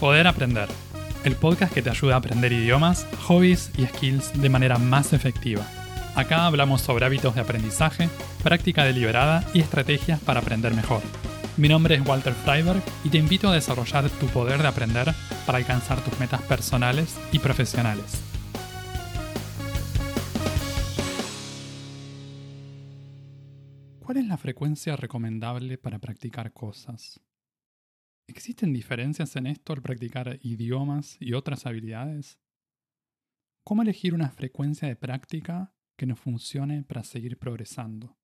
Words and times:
Poder 0.00 0.26
Aprender, 0.26 0.68
el 1.24 1.36
podcast 1.36 1.72
que 1.72 1.80
te 1.80 1.88
ayuda 1.88 2.16
a 2.16 2.18
aprender 2.18 2.52
idiomas, 2.52 3.06
hobbies 3.26 3.70
y 3.78 3.86
skills 3.86 4.38
de 4.38 4.50
manera 4.50 4.76
más 4.76 5.14
efectiva. 5.14 5.66
Acá 6.14 6.44
hablamos 6.44 6.82
sobre 6.82 7.06
hábitos 7.06 7.34
de 7.34 7.40
aprendizaje, 7.40 8.10
práctica 8.42 8.84
deliberada 8.84 9.42
y 9.54 9.60
estrategias 9.60 10.20
para 10.20 10.40
aprender 10.40 10.74
mejor. 10.74 11.00
Mi 11.56 11.70
nombre 11.70 11.94
es 11.94 12.06
Walter 12.06 12.34
Freiberg 12.34 12.82
y 13.04 13.08
te 13.08 13.16
invito 13.16 13.48
a 13.48 13.54
desarrollar 13.54 14.10
tu 14.10 14.26
poder 14.26 14.60
de 14.60 14.68
aprender 14.68 15.14
para 15.46 15.56
alcanzar 15.56 15.98
tus 16.04 16.20
metas 16.20 16.42
personales 16.42 17.16
y 17.32 17.38
profesionales. 17.38 18.20
¿Cuál 24.00 24.18
es 24.18 24.26
la 24.26 24.36
frecuencia 24.36 24.94
recomendable 24.94 25.78
para 25.78 25.98
practicar 25.98 26.52
cosas? 26.52 27.18
¿Existen 28.28 28.72
diferencias 28.72 29.36
en 29.36 29.46
esto 29.46 29.72
al 29.72 29.82
practicar 29.82 30.38
idiomas 30.42 31.16
y 31.20 31.34
otras 31.34 31.64
habilidades? 31.64 32.40
¿Cómo 33.64 33.82
elegir 33.82 34.14
una 34.14 34.30
frecuencia 34.30 34.88
de 34.88 34.96
práctica 34.96 35.74
que 35.96 36.06
nos 36.06 36.18
funcione 36.18 36.82
para 36.82 37.04
seguir 37.04 37.38
progresando? 37.38 38.18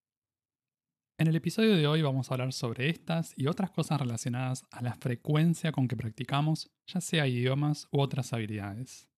En 1.21 1.29
el 1.29 1.37
episodio 1.37 1.77
de 1.77 1.87
hoy 1.87 2.03
vamos 2.03 2.31
a 2.31 2.35
hablar 2.35 2.53
sobre 2.53 2.91
estas 2.91 3.33
y 3.37 3.47
otras 3.47 3.71
cosas 3.71 4.01
relacionadas 4.01 4.65
a 4.73 4.83
la 4.83 4.95
frecuencia 4.95 5.71
con 5.71 5.87
que 5.87 5.97
practicamos, 5.97 6.73
ya 6.87 7.01
sea 7.01 7.29
idiomas 7.29 7.87
u 7.93 8.01
otras 8.01 8.33
habilidades. 8.33 9.09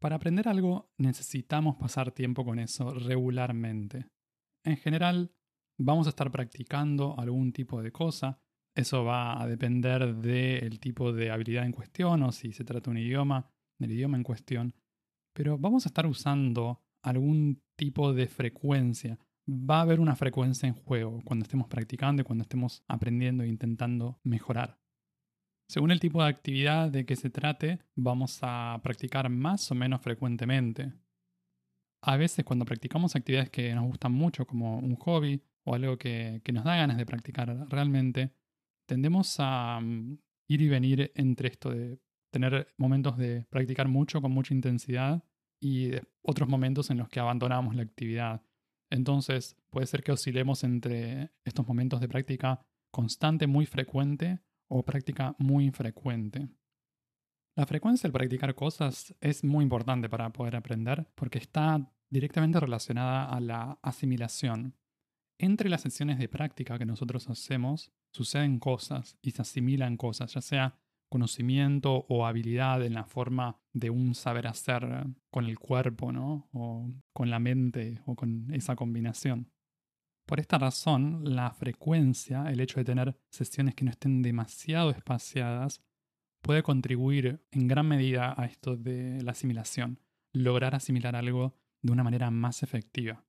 Para 0.00 0.16
aprender 0.16 0.48
algo 0.48 0.90
necesitamos 0.96 1.76
pasar 1.76 2.12
tiempo 2.12 2.46
con 2.46 2.58
eso 2.58 2.94
regularmente. 2.94 4.06
En 4.64 4.78
general, 4.78 5.34
vamos 5.78 6.06
a 6.06 6.10
estar 6.10 6.30
practicando 6.30 7.18
algún 7.18 7.52
tipo 7.52 7.82
de 7.82 7.92
cosa, 7.92 8.40
eso 8.78 9.02
va 9.02 9.42
a 9.42 9.48
depender 9.48 10.14
del 10.14 10.78
tipo 10.78 11.12
de 11.12 11.32
habilidad 11.32 11.66
en 11.66 11.72
cuestión 11.72 12.22
o 12.22 12.30
si 12.30 12.52
se 12.52 12.62
trata 12.62 12.84
de 12.84 12.90
un 12.90 12.98
idioma, 12.98 13.50
del 13.76 13.90
idioma 13.90 14.16
en 14.16 14.22
cuestión. 14.22 14.72
Pero 15.34 15.58
vamos 15.58 15.84
a 15.84 15.88
estar 15.88 16.06
usando 16.06 16.80
algún 17.02 17.60
tipo 17.74 18.14
de 18.14 18.28
frecuencia. 18.28 19.18
Va 19.48 19.78
a 19.78 19.80
haber 19.80 19.98
una 19.98 20.14
frecuencia 20.14 20.68
en 20.68 20.74
juego 20.74 21.20
cuando 21.24 21.42
estemos 21.42 21.66
practicando 21.66 22.22
y 22.22 22.24
cuando 22.24 22.42
estemos 22.42 22.84
aprendiendo 22.86 23.42
e 23.42 23.48
intentando 23.48 24.20
mejorar. 24.22 24.78
Según 25.68 25.90
el 25.90 25.98
tipo 25.98 26.22
de 26.22 26.28
actividad 26.28 26.88
de 26.88 27.04
que 27.04 27.16
se 27.16 27.30
trate, 27.30 27.80
vamos 27.96 28.38
a 28.42 28.78
practicar 28.84 29.28
más 29.28 29.68
o 29.72 29.74
menos 29.74 30.02
frecuentemente. 30.02 30.92
A 32.00 32.16
veces 32.16 32.44
cuando 32.44 32.64
practicamos 32.64 33.16
actividades 33.16 33.50
que 33.50 33.74
nos 33.74 33.86
gustan 33.86 34.12
mucho, 34.12 34.46
como 34.46 34.78
un 34.78 34.94
hobby 34.94 35.42
o 35.64 35.74
algo 35.74 35.98
que, 35.98 36.42
que 36.44 36.52
nos 36.52 36.62
da 36.62 36.76
ganas 36.76 36.96
de 36.96 37.06
practicar 37.06 37.68
realmente, 37.68 38.37
tendemos 38.88 39.36
a 39.38 39.78
mm, 39.80 40.18
ir 40.48 40.62
y 40.62 40.68
venir 40.68 41.12
entre 41.14 41.48
esto 41.48 41.70
de 41.70 42.00
tener 42.30 42.74
momentos 42.76 43.16
de 43.16 43.44
practicar 43.50 43.86
mucho 43.86 44.20
con 44.20 44.32
mucha 44.32 44.54
intensidad 44.54 45.22
y 45.60 45.92
otros 46.22 46.48
momentos 46.48 46.90
en 46.90 46.98
los 46.98 47.08
que 47.08 47.20
abandonamos 47.20 47.74
la 47.74 47.82
actividad. 47.82 48.42
Entonces 48.90 49.56
puede 49.70 49.86
ser 49.86 50.02
que 50.02 50.12
oscilemos 50.12 50.64
entre 50.64 51.32
estos 51.44 51.66
momentos 51.66 52.00
de 52.00 52.08
práctica 52.08 52.66
constante, 52.90 53.46
muy 53.46 53.66
frecuente 53.66 54.40
o 54.68 54.84
práctica 54.84 55.36
muy 55.38 55.66
infrecuente. 55.66 56.48
La 57.54 57.66
frecuencia 57.66 58.06
del 58.06 58.12
practicar 58.12 58.54
cosas 58.54 59.14
es 59.20 59.44
muy 59.44 59.64
importante 59.64 60.08
para 60.08 60.30
poder 60.30 60.56
aprender 60.56 61.06
porque 61.14 61.38
está 61.38 61.92
directamente 62.08 62.60
relacionada 62.60 63.24
a 63.24 63.40
la 63.40 63.78
asimilación. 63.82 64.76
Entre 65.38 65.68
las 65.68 65.82
sesiones 65.82 66.18
de 66.18 66.28
práctica 66.28 66.78
que 66.78 66.86
nosotros 66.86 67.28
hacemos, 67.28 67.92
suceden 68.12 68.58
cosas 68.58 69.16
y 69.22 69.32
se 69.32 69.42
asimilan 69.42 69.96
cosas, 69.96 70.34
ya 70.34 70.40
sea 70.40 70.78
conocimiento 71.08 72.04
o 72.08 72.26
habilidad 72.26 72.84
en 72.84 72.94
la 72.94 73.04
forma 73.04 73.58
de 73.72 73.90
un 73.90 74.14
saber 74.14 74.46
hacer 74.46 75.06
con 75.30 75.46
el 75.46 75.58
cuerpo, 75.58 76.12
¿no? 76.12 76.48
O 76.52 76.90
con 77.12 77.30
la 77.30 77.38
mente 77.38 78.02
o 78.06 78.14
con 78.14 78.52
esa 78.52 78.76
combinación. 78.76 79.50
Por 80.26 80.40
esta 80.40 80.58
razón, 80.58 81.22
la 81.24 81.50
frecuencia, 81.52 82.50
el 82.50 82.60
hecho 82.60 82.78
de 82.78 82.84
tener 82.84 83.16
sesiones 83.30 83.74
que 83.74 83.84
no 83.84 83.90
estén 83.90 84.20
demasiado 84.20 84.90
espaciadas, 84.90 85.82
puede 86.42 86.62
contribuir 86.62 87.42
en 87.50 87.66
gran 87.66 87.88
medida 87.88 88.34
a 88.36 88.44
esto 88.44 88.76
de 88.76 89.22
la 89.22 89.32
asimilación, 89.32 90.00
lograr 90.34 90.74
asimilar 90.74 91.16
algo 91.16 91.54
de 91.80 91.92
una 91.92 92.04
manera 92.04 92.30
más 92.30 92.62
efectiva, 92.62 93.24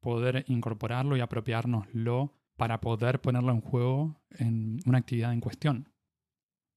poder 0.00 0.44
incorporarlo 0.46 1.16
y 1.16 1.20
apropiárnoslo 1.20 2.41
para 2.62 2.80
poder 2.80 3.20
ponerlo 3.20 3.50
en 3.50 3.60
juego 3.60 4.22
en 4.38 4.78
una 4.86 4.98
actividad 4.98 5.32
en 5.32 5.40
cuestión. 5.40 5.88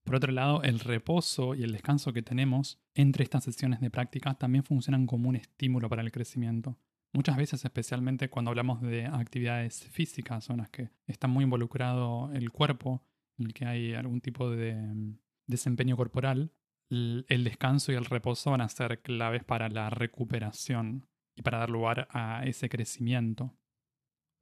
Por 0.04 0.16
otro 0.16 0.32
lado, 0.32 0.64
el 0.64 0.80
reposo 0.80 1.54
y 1.54 1.62
el 1.62 1.74
descanso 1.74 2.12
que 2.12 2.24
tenemos 2.24 2.80
entre 2.96 3.24
estas 3.24 3.44
sesiones 3.44 3.82
de 3.82 3.92
práctica 3.92 4.34
también 4.34 4.64
funcionan 4.64 5.06
como 5.06 5.30
un 5.30 5.36
estímulo 5.36 5.88
para 5.88 6.02
el 6.02 6.12
crecimiento. 6.12 6.76
Muchas 7.14 7.38
veces, 7.38 7.64
especialmente 7.64 8.32
cuando 8.32 8.50
hablamos 8.50 8.82
de 8.82 9.06
actividades 9.06 9.84
físicas, 9.92 10.50
en 10.50 10.58
las 10.58 10.72
que 10.72 10.90
está 11.06 11.28
muy 11.28 11.44
involucrado 11.44 12.32
el 12.34 12.50
cuerpo, 12.50 13.04
en 13.38 13.46
el 13.46 13.54
que 13.54 13.68
hay 13.68 13.94
algún 13.94 14.22
tipo 14.22 14.50
de 14.50 14.74
mm, 14.74 15.20
desempeño 15.46 15.96
corporal, 15.96 16.52
el 16.90 17.44
descanso 17.44 17.92
y 17.92 17.96
el 17.96 18.06
reposo 18.06 18.50
van 18.50 18.62
a 18.62 18.70
ser 18.70 19.04
claves 19.04 19.44
para 19.44 19.70
la 19.70 19.92
recuperación 19.92 21.06
y 21.36 21.44
para 21.44 21.60
dar 21.60 21.70
lugar 21.70 22.08
a 22.10 22.44
ese 22.44 22.70
crecimiento. 22.70 23.54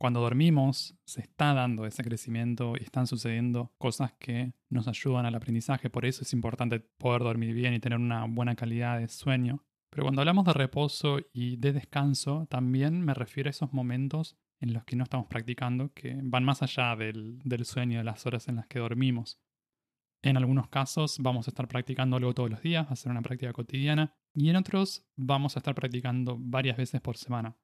Cuando 0.03 0.19
dormimos, 0.19 0.97
se 1.06 1.22
está 1.22 1.53
dando 1.53 1.86
ese 1.86 2.03
crecimiento 2.03 2.74
y 2.78 2.84
están 2.84 3.08
sucediendo 3.08 3.72
cosas 3.78 4.12
que 4.19 4.53
nos 4.69 4.90
ayudan 4.90 5.25
al 5.25 5.34
aprendizaje. 5.34 5.90
Por 5.90 6.03
eso 6.06 6.24
es 6.24 6.34
importante 6.34 6.81
poder 6.81 7.22
dormir 7.22 7.53
bien 7.53 7.74
y 7.74 7.80
tener 7.80 7.97
una 7.97 8.25
buena 8.25 8.53
calidad 8.53 9.00
de 9.00 9.08
sueño. 9.08 9.63
Pero 9.90 10.03
cuando 10.03 10.19
hablamos 10.19 10.44
de 10.44 10.52
reposo 10.52 11.19
y 11.31 11.56
de 11.56 11.72
descanso, 11.72 12.47
también 12.50 13.00
me 13.00 13.13
refiero 13.13 13.47
a 13.47 13.52
esos 13.52 13.72
momentos 13.72 14.36
en 14.59 14.74
los 14.74 14.84
que 14.84 14.97
no 14.97 15.06
estamos 15.06 15.28
practicando, 15.28 15.94
que 15.94 16.19
van 16.22 16.44
más 16.44 16.62
allá 16.62 16.97
del, 16.97 17.40
sueño, 17.63 18.00
de 18.00 18.03
las 18.03 18.25
horas 18.25 18.50
en 18.50 18.58
las 18.58 18.68
que 18.68 18.80
dormimos. 18.80 19.40
En 20.22 20.36
algunos 20.36 20.68
casos 20.68 21.18
vamos 21.22 21.47
a 21.47 21.52
estar 21.52 21.69
practicando 21.69 22.18
algo 22.18 22.34
todos 22.34 22.50
los 22.50 22.62
días, 22.62 23.00
ser 23.00 23.09
una 23.13 23.22
práctica 23.22 23.53
cotidiana, 23.53 24.13
y 24.34 24.50
en 24.50 24.58
otros 24.58 25.08
vamos 25.16 25.56
a 25.56 25.59
estar 25.59 25.74
practicando 25.74 26.36
varias 26.38 26.75
veces 26.75 27.00
por 27.00 27.16
semana. 27.16 27.56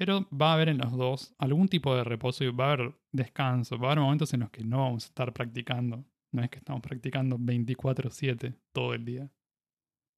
Pero 0.00 0.26
va 0.32 0.52
a 0.52 0.54
haber 0.54 0.70
en 0.70 0.78
los 0.78 0.96
dos 0.96 1.34
algún 1.36 1.68
tipo 1.68 1.94
de 1.94 2.04
reposo 2.04 2.42
y 2.42 2.50
va 2.50 2.70
a 2.70 2.72
haber 2.72 2.94
descanso. 3.12 3.78
Va 3.78 3.88
a 3.88 3.92
haber 3.92 4.02
momentos 4.02 4.32
en 4.32 4.40
los 4.40 4.48
que 4.48 4.64
no 4.64 4.78
vamos 4.78 5.04
a 5.04 5.08
estar 5.08 5.30
practicando. 5.34 6.06
No 6.32 6.42
es 6.42 6.48
que 6.48 6.56
estamos 6.56 6.80
practicando 6.80 7.36
24/7 7.36 8.54
todo 8.72 8.94
el 8.94 9.04
día. 9.04 9.30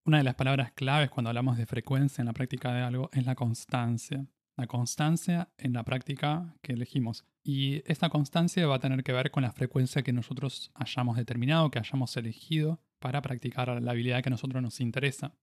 Una 0.06 0.18
de 0.18 0.22
las 0.22 0.36
palabras 0.36 0.70
claves 0.70 1.10
cuando 1.10 1.30
hablamos 1.30 1.56
de 1.56 1.66
frecuencia 1.66 2.22
en 2.22 2.26
la 2.26 2.32
práctica 2.32 2.72
de 2.72 2.82
algo 2.82 3.10
es 3.12 3.26
la 3.26 3.34
constancia. 3.34 4.24
La 4.56 4.68
constancia 4.68 5.48
en 5.58 5.72
la 5.72 5.82
práctica 5.82 6.54
que 6.62 6.74
elegimos. 6.74 7.24
Y 7.42 7.82
esta 7.90 8.08
constancia 8.08 8.64
va 8.68 8.76
a 8.76 8.78
tener 8.78 9.02
que 9.02 9.10
ver 9.10 9.32
con 9.32 9.42
la 9.42 9.50
frecuencia 9.50 10.02
que 10.02 10.12
nosotros 10.12 10.70
hayamos 10.74 11.16
determinado, 11.16 11.72
que 11.72 11.80
hayamos 11.80 12.16
elegido 12.16 12.80
para 13.00 13.20
practicar 13.20 13.82
la 13.82 13.90
habilidad 13.90 14.22
que 14.22 14.28
a 14.28 14.30
nosotros 14.30 14.62
nos 14.62 14.80
interesa. 14.80 15.34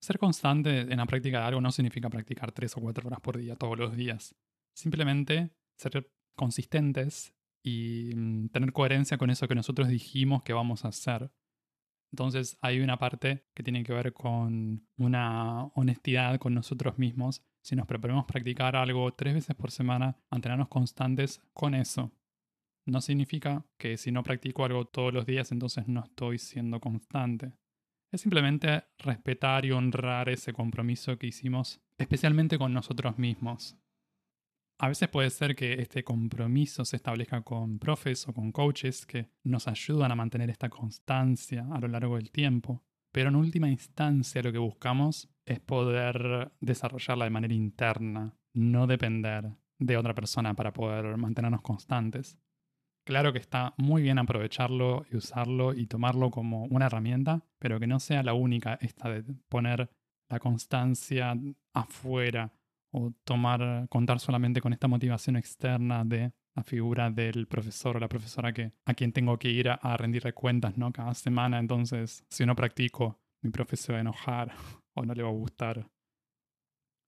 Ser 0.00 0.18
constante 0.18 0.80
en 0.80 0.96
la 0.96 1.06
práctica 1.06 1.40
de 1.40 1.44
algo 1.46 1.60
no 1.60 1.72
significa 1.72 2.10
practicar 2.10 2.52
tres 2.52 2.76
o 2.76 2.80
cuatro 2.80 3.06
horas 3.06 3.20
por 3.20 3.38
día 3.38 3.56
todos 3.56 3.78
los 3.78 3.96
días. 3.96 4.34
Simplemente 4.74 5.50
ser 5.76 6.10
consistentes 6.34 7.34
y 7.64 8.12
mm, 8.14 8.48
tener 8.50 8.72
coherencia 8.72 9.18
con 9.18 9.30
eso 9.30 9.48
que 9.48 9.54
nosotros 9.54 9.88
dijimos 9.88 10.42
que 10.42 10.52
vamos 10.52 10.84
a 10.84 10.88
hacer. 10.88 11.32
Entonces 12.12 12.56
hay 12.60 12.80
una 12.80 12.98
parte 12.98 13.46
que 13.54 13.62
tiene 13.62 13.82
que 13.82 13.92
ver 13.92 14.12
con 14.12 14.86
una 14.96 15.64
honestidad 15.74 16.38
con 16.38 16.54
nosotros 16.54 16.98
mismos. 16.98 17.42
Si 17.62 17.74
nos 17.74 17.86
proponemos 17.86 18.26
practicar 18.26 18.76
algo 18.76 19.12
tres 19.14 19.34
veces 19.34 19.56
por 19.56 19.70
semana, 19.70 20.16
mantenernos 20.30 20.68
constantes 20.68 21.42
con 21.52 21.74
eso. 21.74 22.12
No 22.86 23.00
significa 23.00 23.66
que 23.76 23.96
si 23.96 24.12
no 24.12 24.22
practico 24.22 24.64
algo 24.64 24.84
todos 24.84 25.12
los 25.12 25.26
días, 25.26 25.50
entonces 25.50 25.88
no 25.88 26.04
estoy 26.04 26.38
siendo 26.38 26.78
constante 26.80 27.54
es 28.12 28.20
simplemente 28.20 28.84
respetar 28.98 29.64
y 29.64 29.72
honrar 29.72 30.28
ese 30.28 30.52
compromiso 30.52 31.18
que 31.18 31.26
hicimos, 31.26 31.80
especialmente 31.98 32.58
con 32.58 32.72
nosotros 32.72 33.18
mismos. 33.18 33.76
A 34.78 34.88
veces 34.88 35.08
puede 35.08 35.30
ser 35.30 35.56
que 35.56 35.74
este 35.74 36.04
compromiso 36.04 36.84
se 36.84 36.96
establezca 36.96 37.40
con 37.42 37.78
profes 37.78 38.28
o 38.28 38.34
con 38.34 38.52
coaches 38.52 39.06
que 39.06 39.30
nos 39.42 39.68
ayudan 39.68 40.12
a 40.12 40.16
mantener 40.16 40.50
esta 40.50 40.68
constancia 40.68 41.66
a 41.72 41.80
lo 41.80 41.88
largo 41.88 42.16
del 42.16 42.30
tiempo, 42.30 42.84
pero 43.10 43.30
en 43.30 43.36
última 43.36 43.70
instancia 43.70 44.42
lo 44.42 44.52
que 44.52 44.58
buscamos 44.58 45.30
es 45.46 45.60
poder 45.60 46.52
desarrollarla 46.60 47.24
de 47.24 47.30
manera 47.30 47.54
interna, 47.54 48.36
no 48.52 48.86
depender 48.86 49.56
de 49.78 49.96
otra 49.96 50.14
persona 50.14 50.52
para 50.52 50.74
poder 50.74 51.16
mantenernos 51.16 51.62
constantes. 51.62 52.38
Claro 53.06 53.32
que 53.32 53.38
está 53.38 53.72
muy 53.76 54.02
bien 54.02 54.18
aprovecharlo 54.18 55.06
y 55.12 55.16
usarlo 55.16 55.72
y 55.72 55.86
tomarlo 55.86 56.32
como 56.32 56.64
una 56.64 56.86
herramienta, 56.86 57.44
pero 57.60 57.78
que 57.78 57.86
no 57.86 58.00
sea 58.00 58.24
la 58.24 58.34
única 58.34 58.78
esta 58.80 59.08
de 59.08 59.22
poner 59.48 59.88
la 60.28 60.40
constancia 60.40 61.36
afuera 61.72 62.52
o 62.90 63.12
tomar, 63.22 63.86
contar 63.90 64.18
solamente 64.18 64.60
con 64.60 64.72
esta 64.72 64.88
motivación 64.88 65.36
externa 65.36 66.04
de 66.04 66.32
la 66.56 66.64
figura 66.64 67.08
del 67.08 67.46
profesor 67.46 67.96
o 67.96 68.00
la 68.00 68.08
profesora 68.08 68.52
que, 68.52 68.72
a 68.84 68.94
quien 68.94 69.12
tengo 69.12 69.38
que 69.38 69.50
ir 69.50 69.68
a, 69.68 69.74
a 69.74 69.96
rendirle 69.96 70.32
cuentas 70.32 70.76
¿no? 70.76 70.92
cada 70.92 71.14
semana. 71.14 71.60
Entonces, 71.60 72.24
si 72.28 72.44
no 72.44 72.56
practico, 72.56 73.20
mi 73.40 73.52
profesor 73.52 73.94
va 73.94 73.98
a 73.98 74.00
enojar 74.00 74.52
o 74.94 75.04
no 75.04 75.14
le 75.14 75.22
va 75.22 75.28
a 75.28 75.32
gustar. 75.32 75.88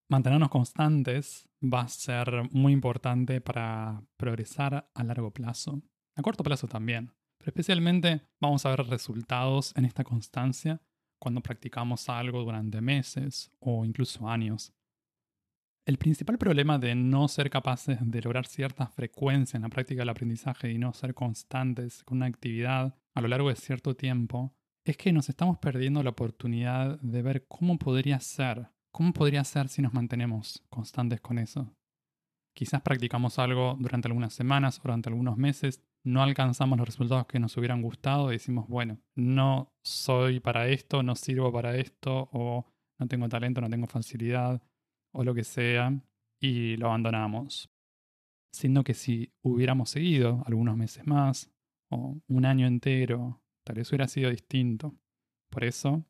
Mantenernos 0.08 0.48
constantes 0.48 1.47
va 1.62 1.82
a 1.82 1.88
ser 1.88 2.48
muy 2.50 2.72
importante 2.72 3.40
para 3.40 4.02
progresar 4.16 4.90
a 4.94 5.04
largo 5.04 5.32
plazo. 5.32 5.82
A 6.16 6.22
corto 6.22 6.44
plazo 6.44 6.68
también. 6.68 7.12
Pero 7.38 7.50
especialmente 7.50 8.22
vamos 8.40 8.66
a 8.66 8.70
ver 8.70 8.86
resultados 8.86 9.72
en 9.76 9.84
esta 9.84 10.04
constancia 10.04 10.80
cuando 11.20 11.40
practicamos 11.40 12.08
algo 12.08 12.42
durante 12.42 12.80
meses 12.80 13.50
o 13.60 13.84
incluso 13.84 14.28
años. 14.28 14.72
El 15.86 15.96
principal 15.96 16.36
problema 16.36 16.78
de 16.78 16.94
no 16.94 17.28
ser 17.28 17.48
capaces 17.48 17.98
de 18.00 18.20
lograr 18.20 18.46
cierta 18.46 18.86
frecuencia 18.88 19.56
en 19.56 19.62
la 19.62 19.70
práctica 19.70 20.02
del 20.02 20.10
aprendizaje 20.10 20.70
y 20.70 20.78
no 20.78 20.92
ser 20.92 21.14
constantes 21.14 22.04
con 22.04 22.18
una 22.18 22.26
actividad 22.26 22.94
a 23.14 23.20
lo 23.20 23.28
largo 23.28 23.48
de 23.48 23.56
cierto 23.56 23.96
tiempo 23.96 24.54
es 24.84 24.96
que 24.96 25.12
nos 25.12 25.28
estamos 25.28 25.58
perdiendo 25.58 26.02
la 26.02 26.10
oportunidad 26.10 27.00
de 27.00 27.22
ver 27.22 27.46
cómo 27.46 27.78
podría 27.78 28.20
ser, 28.20 28.68
cómo 28.98 29.12
podría 29.12 29.44
ser 29.44 29.68
si 29.68 29.80
nos 29.80 29.94
mantenemos 29.94 30.60
constantes 30.68 31.20
con 31.20 31.38
eso. 31.38 31.72
Quizás 32.52 32.82
practicamos 32.82 33.38
algo 33.38 33.76
durante 33.78 34.08
algunas 34.08 34.34
semanas 34.34 34.80
durante 34.82 35.08
algunos 35.08 35.36
meses, 35.36 35.84
no 36.02 36.20
alcanzamos 36.20 36.76
los 36.76 36.88
resultados 36.88 37.28
que 37.28 37.38
nos 37.38 37.56
hubieran 37.56 37.80
gustado 37.80 38.30
y 38.30 38.34
decimos, 38.34 38.66
bueno, 38.66 38.98
no 39.14 39.72
soy 39.84 40.40
para 40.40 40.66
esto, 40.66 41.04
no 41.04 41.14
sirvo 41.14 41.52
para 41.52 41.76
esto, 41.76 42.28
o 42.32 42.66
no 42.98 43.06
tengo 43.06 43.28
talento, 43.28 43.60
no 43.60 43.70
tengo 43.70 43.86
facilidad, 43.86 44.60
o 45.12 45.22
lo 45.22 45.32
que 45.32 45.44
sea, 45.44 45.96
y 46.40 46.76
lo 46.76 46.88
abandonamos. 46.88 47.70
Siendo 48.52 48.82
que 48.82 48.94
si 48.94 49.32
hubiéramos 49.42 49.90
seguido 49.90 50.42
algunos 50.44 50.76
meses 50.76 51.06
más, 51.06 51.52
o 51.88 52.20
un 52.26 52.44
año 52.44 52.66
entero, 52.66 53.40
tal 53.64 53.76
vez 53.76 53.88
hubiera 53.92 54.08
sido 54.08 54.30
distinto. 54.30 54.96
Por 55.50 55.62
eso, 55.62 56.04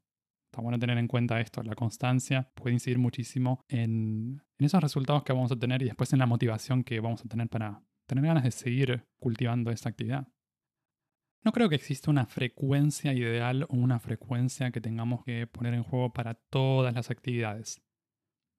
está 0.50 0.62
bueno 0.62 0.78
tener 0.78 0.98
en 0.98 1.08
cuenta 1.08 1.40
esto, 1.40 1.62
la 1.62 1.74
constancia 1.74 2.50
puede 2.54 2.74
incidir 2.74 2.98
muchísimo 2.98 3.60
en, 3.68 4.42
en 4.58 4.66
esos 4.66 4.82
resultados 4.82 5.22
que 5.22 5.32
vamos 5.32 5.52
a 5.52 5.56
tener 5.56 5.82
y 5.82 5.86
después 5.86 6.12
en 6.12 6.18
la 6.18 6.26
motivación 6.26 6.84
que 6.84 7.00
vamos 7.00 7.24
a 7.24 7.28
tener 7.28 7.48
para 7.48 7.82
tener 8.06 8.24
ganas 8.24 8.44
de 8.44 8.50
seguir 8.50 9.04
cultivando 9.20 9.70
esa 9.70 9.90
actividad. 9.90 10.26
No 11.44 11.52
creo 11.52 11.68
que 11.68 11.76
exista 11.76 12.10
una 12.10 12.26
frecuencia 12.26 13.12
ideal 13.12 13.64
o 13.64 13.76
una 13.76 14.00
frecuencia 14.00 14.70
que 14.70 14.80
tengamos 14.80 15.22
que 15.24 15.46
poner 15.46 15.74
en 15.74 15.84
juego 15.84 16.12
para 16.12 16.34
todas 16.34 16.94
las 16.94 17.10
actividades. 17.10 17.80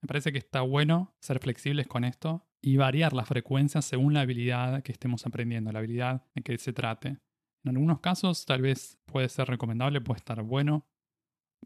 Me 0.01 0.07
parece 0.07 0.31
que 0.31 0.37
está 0.37 0.61
bueno 0.61 1.13
ser 1.19 1.39
flexibles 1.39 1.87
con 1.87 2.05
esto 2.05 2.47
y 2.61 2.77
variar 2.77 3.13
la 3.13 3.25
frecuencia 3.25 3.81
según 3.81 4.13
la 4.13 4.21
habilidad 4.21 4.81
que 4.83 4.91
estemos 4.91 5.25
aprendiendo, 5.25 5.71
la 5.71 5.79
habilidad 5.79 6.25
de 6.35 6.41
que 6.41 6.57
se 6.57 6.71
trate. 6.71 7.17
En 7.65 7.71
algunos 7.71 7.99
casos 7.99 8.45
tal 8.45 8.61
vez 8.61 8.97
puede 9.05 9.27
ser 9.27 9.47
recomendable, 9.47 9.99
puede 9.99 10.19
estar 10.19 10.41
bueno 10.41 10.87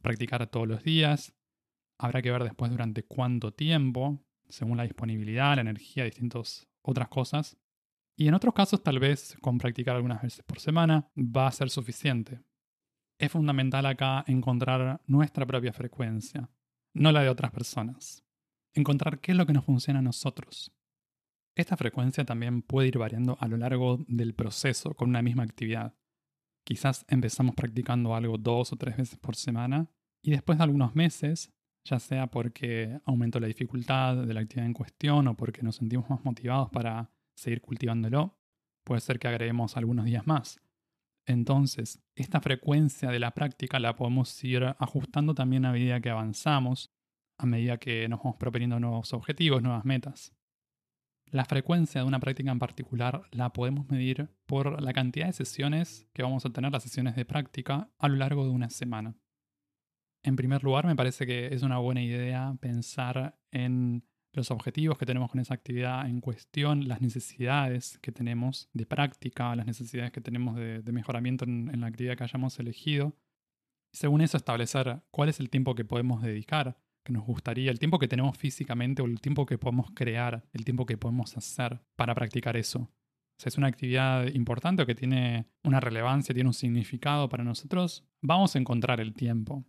practicar 0.02 0.46
todos 0.48 0.68
los 0.68 0.84
días. 0.84 1.34
Habrá 1.98 2.22
que 2.22 2.32
ver 2.32 2.44
después 2.44 2.72
durante 2.72 3.04
cuánto 3.04 3.54
tiempo, 3.54 4.24
según 4.50 4.78
la 4.78 4.84
disponibilidad, 4.84 5.56
la 5.56 5.62
energía, 5.62 6.04
distintas 6.04 6.68
otras 6.82 7.08
cosas. 7.08 7.58
Y 8.16 8.28
en 8.28 8.34
otros 8.34 8.54
casos 8.54 8.84
tal 8.84 9.00
vez 9.00 9.36
con 9.42 9.58
practicar 9.58 9.96
algunas 9.96 10.22
veces 10.22 10.44
por 10.44 10.60
semana 10.60 11.10
va 11.18 11.48
a 11.48 11.52
ser 11.52 11.70
suficiente. 11.70 12.42
Es 13.18 13.32
fundamental 13.32 13.86
acá 13.86 14.24
encontrar 14.28 15.02
nuestra 15.08 15.46
propia 15.46 15.74
frecuencia, 15.74 16.50
no 16.94 17.12
la 17.12 17.22
de 17.22 17.30
otras 17.30 17.52
personas. 17.52 18.24
Encontrar 18.74 19.20
qué 19.20 19.32
es 19.32 19.38
lo 19.38 19.46
que 19.46 19.54
nos 19.54 19.66
funciona 19.66 20.00
a 20.00 20.04
nosotros. 20.04 20.72
Esta 21.56 21.78
frecuencia 21.78 22.26
también 22.26 22.64
puede 22.64 22.88
ir 22.88 22.98
variando 22.98 23.38
a 23.40 23.48
lo 23.48 23.58
largo 23.58 24.04
del 24.08 24.34
proceso 24.34 24.96
con 24.96 25.10
una 25.10 25.22
misma 25.22 25.44
actividad. 25.44 25.96
Quizás 26.64 27.06
empezamos 27.10 27.56
practicando 27.56 28.16
algo 28.16 28.38
dos 28.38 28.72
o 28.72 28.76
tres 28.76 28.98
veces 28.98 29.20
por 29.20 29.36
semana 29.36 29.90
y 30.22 30.32
después 30.32 30.58
de 30.58 30.64
algunos 30.64 30.96
meses, 30.96 31.52
ya 31.84 32.00
sea 32.00 32.28
porque 32.28 33.00
aumentó 33.06 33.40
la 33.40 33.48
dificultad 33.48 34.16
de 34.16 34.34
la 34.34 34.40
actividad 34.40 34.66
en 34.66 34.74
cuestión 34.74 35.28
o 35.28 35.36
porque 35.36 35.62
nos 35.62 35.76
sentimos 35.76 36.10
más 36.10 36.24
motivados 36.24 36.70
para 36.70 37.12
seguir 37.36 37.62
cultivándolo, 37.62 38.38
puede 38.86 39.02
ser 39.02 39.20
que 39.20 39.28
agreguemos 39.28 39.76
algunos 39.76 40.06
días 40.06 40.26
más. 40.26 40.62
Entonces, 41.26 42.02
esta 42.16 42.42
frecuencia 42.42 43.10
de 43.10 43.20
la 43.20 43.32
práctica 43.32 43.80
la 43.80 43.96
podemos 43.96 44.44
ir 44.44 44.64
ajustando 44.78 45.34
también 45.34 45.66
a 45.66 45.72
medida 45.72 46.02
que 46.02 46.10
avanzamos, 46.10 46.92
a 47.38 47.46
medida 47.46 47.78
que 47.78 48.08
nos 48.08 48.20
vamos 48.20 48.38
proponiendo 48.38 48.80
nuevos 48.80 49.14
objetivos, 49.14 49.62
nuevas 49.62 49.86
metas. 49.86 50.34
La 51.34 51.46
frecuencia 51.46 52.02
de 52.02 52.08
una 52.08 52.20
práctica 52.20 52.52
en 52.52 52.60
particular 52.60 53.24
la 53.32 53.52
podemos 53.54 53.90
medir 53.90 54.30
por 54.46 54.80
la 54.80 54.94
cantidad 54.94 55.26
de 55.26 55.34
sesiones 55.34 56.08
que 56.14 56.22
vamos 56.22 56.46
a 56.46 56.52
tener, 56.52 56.72
las 56.72 56.84
sesiones 56.84 57.16
de 57.16 57.26
práctica, 57.26 57.90
a 57.98 58.08
lo 58.08 58.18
largo 58.18 58.44
de 58.44 58.52
una 58.52 58.70
semana. 58.70 59.16
En 60.22 60.36
primer 60.36 60.64
lugar, 60.64 60.86
me 60.86 60.96
parece 60.96 61.26
que 61.26 61.48
es 61.48 61.64
una 61.64 61.80
buena 61.80 62.04
idea 62.04 62.56
pensar 62.62 63.40
en 63.50 64.08
los 64.32 64.52
objetivos 64.52 65.00
que 65.00 65.08
tenemos 65.08 65.32
con 65.32 65.40
esa 65.40 65.56
actividad 65.56 66.08
en 66.08 66.22
cuestión, 66.22 66.88
las 66.88 67.02
necesidades 67.02 67.98
que 67.98 68.12
tenemos 68.12 68.70
de 68.74 68.86
práctica, 68.86 69.56
las 69.56 69.66
necesidades 69.66 70.12
que 70.12 70.22
tenemos 70.22 70.56
de, 70.56 70.84
mejoramiento 70.92 71.46
en, 71.46 71.72
en, 71.74 71.82
la 71.82 71.88
actividad 71.88 72.16
que 72.16 72.26
hayamos 72.26 72.60
elegido. 72.60 73.18
Según 73.92 74.22
eso, 74.22 74.38
establecer 74.38 75.02
cuál 75.10 75.30
es 75.30 75.40
el 75.40 75.50
tiempo 75.50 75.74
que 75.74 75.84
podemos 75.84 76.22
dedicar, 76.22 76.78
que 77.04 77.14
nos 77.14 77.26
gustaría, 77.26 77.72
el 77.72 77.80
tiempo 77.80 78.00
que 78.00 78.08
tenemos 78.08 78.38
físicamente 78.38 79.02
o 79.02 79.06
el 79.06 79.20
tiempo 79.20 79.46
que 79.46 79.58
podemos 79.58 79.92
crear, 79.94 80.44
el 80.54 80.66
tiempo 80.66 80.86
que 80.86 80.98
podemos 80.98 81.36
hacer 81.38 81.82
para 81.96 82.16
practicar 82.16 82.58
eso. 82.58 82.80
O 82.80 83.48
es 83.48 83.58
una 83.58 83.68
actividad 83.68 84.28
importante 84.28 84.84
o 84.84 84.86
que 84.86 84.96
tiene 84.96 85.48
una 85.64 85.80
relevancia, 85.80 86.34
tiene 86.34 86.50
un 86.50 86.54
significado 86.54 87.28
para 87.28 87.44
nosotros, 87.44 88.06
vamos 88.22 88.56
a 88.56 88.60
encontrar 88.60 89.02
el 89.02 89.14
tiempo. 89.14 89.66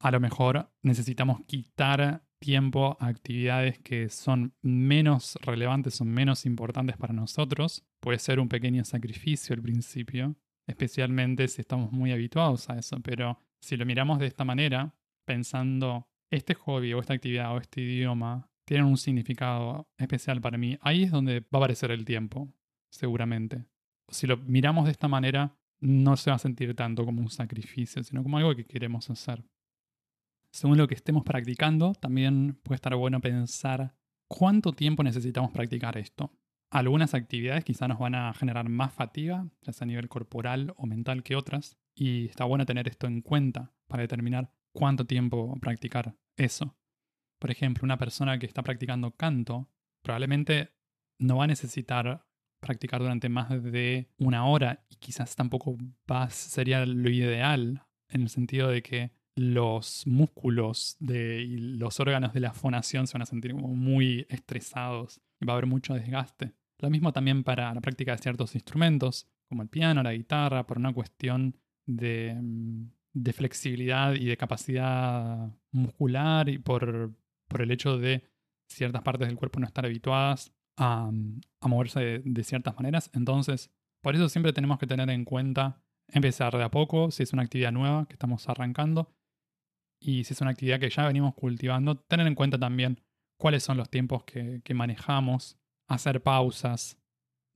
A 0.00 0.10
lo 0.10 0.18
mejor 0.18 0.72
necesitamos 0.82 1.42
quitar 1.46 2.24
tiempo 2.40 2.96
a 2.98 3.06
actividades 3.08 3.78
que 3.78 4.08
son 4.08 4.54
menos 4.62 5.38
relevantes, 5.42 5.94
son 5.94 6.08
menos 6.08 6.46
importantes 6.46 6.96
para 6.96 7.12
nosotros. 7.12 7.84
Puede 8.00 8.18
ser 8.18 8.40
un 8.40 8.48
pequeño 8.48 8.84
sacrificio 8.84 9.54
al 9.54 9.62
principio, 9.62 10.34
especialmente 10.66 11.46
si 11.48 11.60
estamos 11.60 11.92
muy 11.92 12.12
habituados 12.12 12.70
a 12.70 12.78
eso, 12.78 12.98
pero 13.00 13.38
si 13.60 13.76
lo 13.76 13.84
miramos 13.84 14.18
de 14.18 14.26
esta 14.26 14.44
manera, 14.44 14.94
pensando 15.26 16.09
este 16.30 16.54
hobby 16.54 16.92
o 16.92 17.00
esta 17.00 17.14
actividad 17.14 17.54
o 17.54 17.58
este 17.58 17.80
idioma 17.80 18.48
tienen 18.64 18.86
un 18.86 18.96
significado 18.96 19.88
especial 19.98 20.40
para 20.40 20.58
mí, 20.58 20.78
ahí 20.80 21.02
es 21.04 21.10
donde 21.10 21.40
va 21.40 21.46
a 21.54 21.56
aparecer 21.58 21.90
el 21.90 22.04
tiempo, 22.04 22.52
seguramente. 22.90 23.64
Si 24.08 24.26
lo 24.26 24.36
miramos 24.36 24.84
de 24.84 24.92
esta 24.92 25.08
manera, 25.08 25.56
no 25.80 26.16
se 26.16 26.30
va 26.30 26.36
a 26.36 26.40
sentir 26.40 26.74
tanto 26.74 27.04
como 27.04 27.20
un 27.20 27.30
sacrificio, 27.30 28.02
sino 28.02 28.22
como 28.22 28.38
algo 28.38 28.54
que 28.54 28.64
queremos 28.64 29.10
hacer 29.10 29.44
según 30.52 30.78
lo 30.78 30.88
que 30.88 30.94
estemos 30.94 31.24
practicando, 31.24 31.94
también 31.94 32.58
puede 32.62 32.76
estar 32.76 32.94
bueno 32.96 33.20
pensar 33.20 33.94
cuánto 34.28 34.72
tiempo 34.72 35.02
necesitamos 35.02 35.52
practicar 35.52 35.96
esto. 35.96 36.32
Algunas 36.70 37.14
actividades 37.14 37.64
quizá 37.64 37.88
nos 37.88 37.98
van 37.98 38.14
a 38.14 38.32
generar 38.32 38.68
más 38.68 38.92
fatiga, 38.92 39.48
ya 39.62 39.72
sea 39.72 39.84
a 39.84 39.88
nivel 39.88 40.08
corporal 40.08 40.72
o 40.76 40.86
mental 40.86 41.22
que 41.22 41.36
otras, 41.36 41.78
y 41.94 42.26
está 42.26 42.44
bueno 42.44 42.66
tener 42.66 42.88
esto 42.88 43.06
en 43.06 43.22
cuenta 43.22 43.72
para 43.86 44.02
determinar 44.02 44.52
cuánto 44.72 45.06
tiempo 45.06 45.56
practicar 45.60 46.14
eso. 46.36 46.76
Por 47.38 47.50
ejemplo, 47.50 47.84
una 47.84 47.98
persona 47.98 48.38
que 48.38 48.46
está 48.46 48.62
practicando 48.62 49.12
canto 49.12 49.70
probablemente 50.02 50.72
no 51.18 51.38
va 51.38 51.44
a 51.44 51.48
necesitar 51.48 52.26
practicar 52.60 53.00
durante 53.00 53.28
más 53.28 53.48
de 53.62 54.10
una 54.18 54.46
hora 54.46 54.84
y 54.90 54.96
quizás 54.96 55.34
tampoco 55.34 55.76
va, 56.10 56.28
sería 56.30 56.84
lo 56.84 57.10
ideal 57.10 57.82
en 58.08 58.22
el 58.22 58.28
sentido 58.28 58.68
de 58.68 58.82
que 58.82 59.12
los 59.36 60.06
músculos 60.06 60.96
de, 60.98 61.40
y 61.42 61.56
los 61.78 62.00
órganos 62.00 62.34
de 62.34 62.40
la 62.40 62.52
fonación 62.52 63.06
se 63.06 63.14
van 63.14 63.22
a 63.22 63.26
sentir 63.26 63.54
muy 63.54 64.26
estresados 64.28 65.20
y 65.40 65.46
va 65.46 65.54
a 65.54 65.56
haber 65.56 65.66
mucho 65.66 65.94
desgaste. 65.94 66.52
Lo 66.78 66.90
mismo 66.90 67.12
también 67.12 67.44
para 67.44 67.72
la 67.72 67.80
práctica 67.80 68.12
de 68.12 68.18
ciertos 68.18 68.54
instrumentos, 68.54 69.26
como 69.48 69.62
el 69.62 69.68
piano, 69.68 70.02
la 70.02 70.12
guitarra, 70.12 70.66
por 70.66 70.78
una 70.78 70.92
cuestión 70.92 71.56
de, 71.86 72.36
mm, 72.40 72.90
de 73.12 73.32
flexibilidad 73.32 74.14
y 74.14 74.26
de 74.26 74.36
capacidad 74.36 75.50
muscular 75.72 76.48
y 76.48 76.58
por, 76.58 77.12
por, 77.48 77.62
el 77.62 77.70
hecho 77.70 77.98
de 77.98 78.24
ciertas 78.68 79.02
partes 79.02 79.28
del 79.28 79.36
cuerpo 79.36 79.60
no 79.60 79.66
estar 79.66 79.84
habituadas 79.84 80.52
a, 80.76 81.10
a 81.60 81.68
moverse 81.68 82.00
de, 82.00 82.22
de 82.24 82.44
ciertas 82.44 82.76
maneras. 82.76 83.10
Entonces, 83.14 83.70
por 84.02 84.14
eso 84.14 84.28
siempre 84.28 84.52
tenemos 84.52 84.78
que 84.78 84.86
tener 84.86 85.10
en 85.10 85.24
cuenta 85.24 85.82
empezar 86.08 86.56
de 86.56 86.64
a 86.64 86.70
poco, 86.70 87.10
si 87.10 87.22
es 87.22 87.32
una 87.32 87.42
actividad 87.42 87.72
nueva 87.72 88.06
que 88.06 88.14
estamos 88.14 88.48
arrancando, 88.48 89.12
y 90.00 90.24
si 90.24 90.32
es 90.32 90.40
una 90.40 90.50
actividad 90.50 90.80
que 90.80 90.90
ya 90.90 91.06
venimos 91.06 91.34
cultivando, 91.34 91.96
tener 91.96 92.26
en 92.26 92.34
cuenta 92.34 92.58
también 92.58 93.00
cuáles 93.38 93.62
son 93.62 93.76
los 93.76 93.90
tiempos 93.90 94.24
que, 94.24 94.62
manejamos, 94.74 95.58
hacer 95.88 96.22
pausas, 96.22 96.98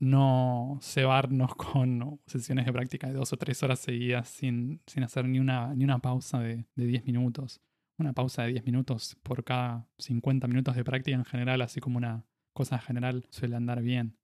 no 0.04 0.78
cebarnos 0.82 1.54
con 1.56 2.20
sesiones 2.26 2.66
de 2.66 2.72
práctica 2.72 3.08
de 3.08 3.14
dos 3.14 3.32
o 3.32 3.36
tres 3.36 3.62
horas 3.62 3.80
seguidas 3.80 4.28
sin, 4.28 4.80
sin 4.86 5.02
hacer 5.02 5.26
ni 5.26 5.38
una, 5.38 5.74
ni 5.74 5.84
una 5.84 5.98
pausa 5.98 6.40
de, 6.40 6.66
de 6.74 6.86
10 6.86 7.04
minutos. 7.06 7.60
Una 7.96 8.12
pausa 8.12 8.42
de 8.42 8.52
10 8.52 8.66
minutos 8.66 9.16
por 9.22 9.44
cada 9.44 9.88
50 9.98 10.48
minutos 10.48 10.74
de 10.74 10.84
práctica 10.84 11.16
en 11.16 11.24
general, 11.24 11.62
así 11.62 11.80
como 11.80 11.96
una 11.98 12.24
cosa 12.52 12.78
general, 12.78 13.26
suele 13.30 13.56
andar 13.56 13.82
bien. 13.82 14.16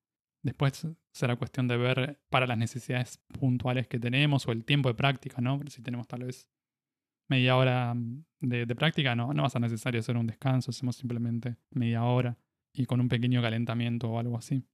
Después 0.42 0.87
será 1.12 1.37
cuestión 1.37 1.68
de 1.68 1.76
ver 1.76 2.20
para 2.30 2.46
las 2.46 2.58
necesidades 2.58 3.18
puntuales 3.38 3.87
que 3.87 3.99
tenemos 3.99 4.49
o 4.49 4.52
el 4.52 4.64
tiempo 4.64 4.88
de 4.88 4.94
práctica, 4.94 5.40
¿no? 5.40 5.60
Si 5.68 5.82
tenemos 5.82 6.08
tal 6.08 6.25
vez 6.25 6.49
media 7.28 7.56
hora 7.56 7.94
de, 8.40 8.66
de 8.66 8.75
práctica, 8.75 9.14
no, 9.14 9.32
no 9.32 9.42
va 9.42 9.46
a 9.46 9.50
ser 9.50 9.60
necesario 9.60 10.00
hacer 10.00 10.16
un 10.16 10.26
descanso, 10.26 10.70
hacemos 10.70 10.96
simplemente 10.96 11.56
media 11.70 12.02
hora 12.04 12.37
y 12.72 12.87
con 12.87 13.00
un 13.00 13.08
pequeño 13.08 13.40
calentamiento 13.42 14.10
o 14.10 14.18
algo 14.18 14.37
así. 14.37 14.64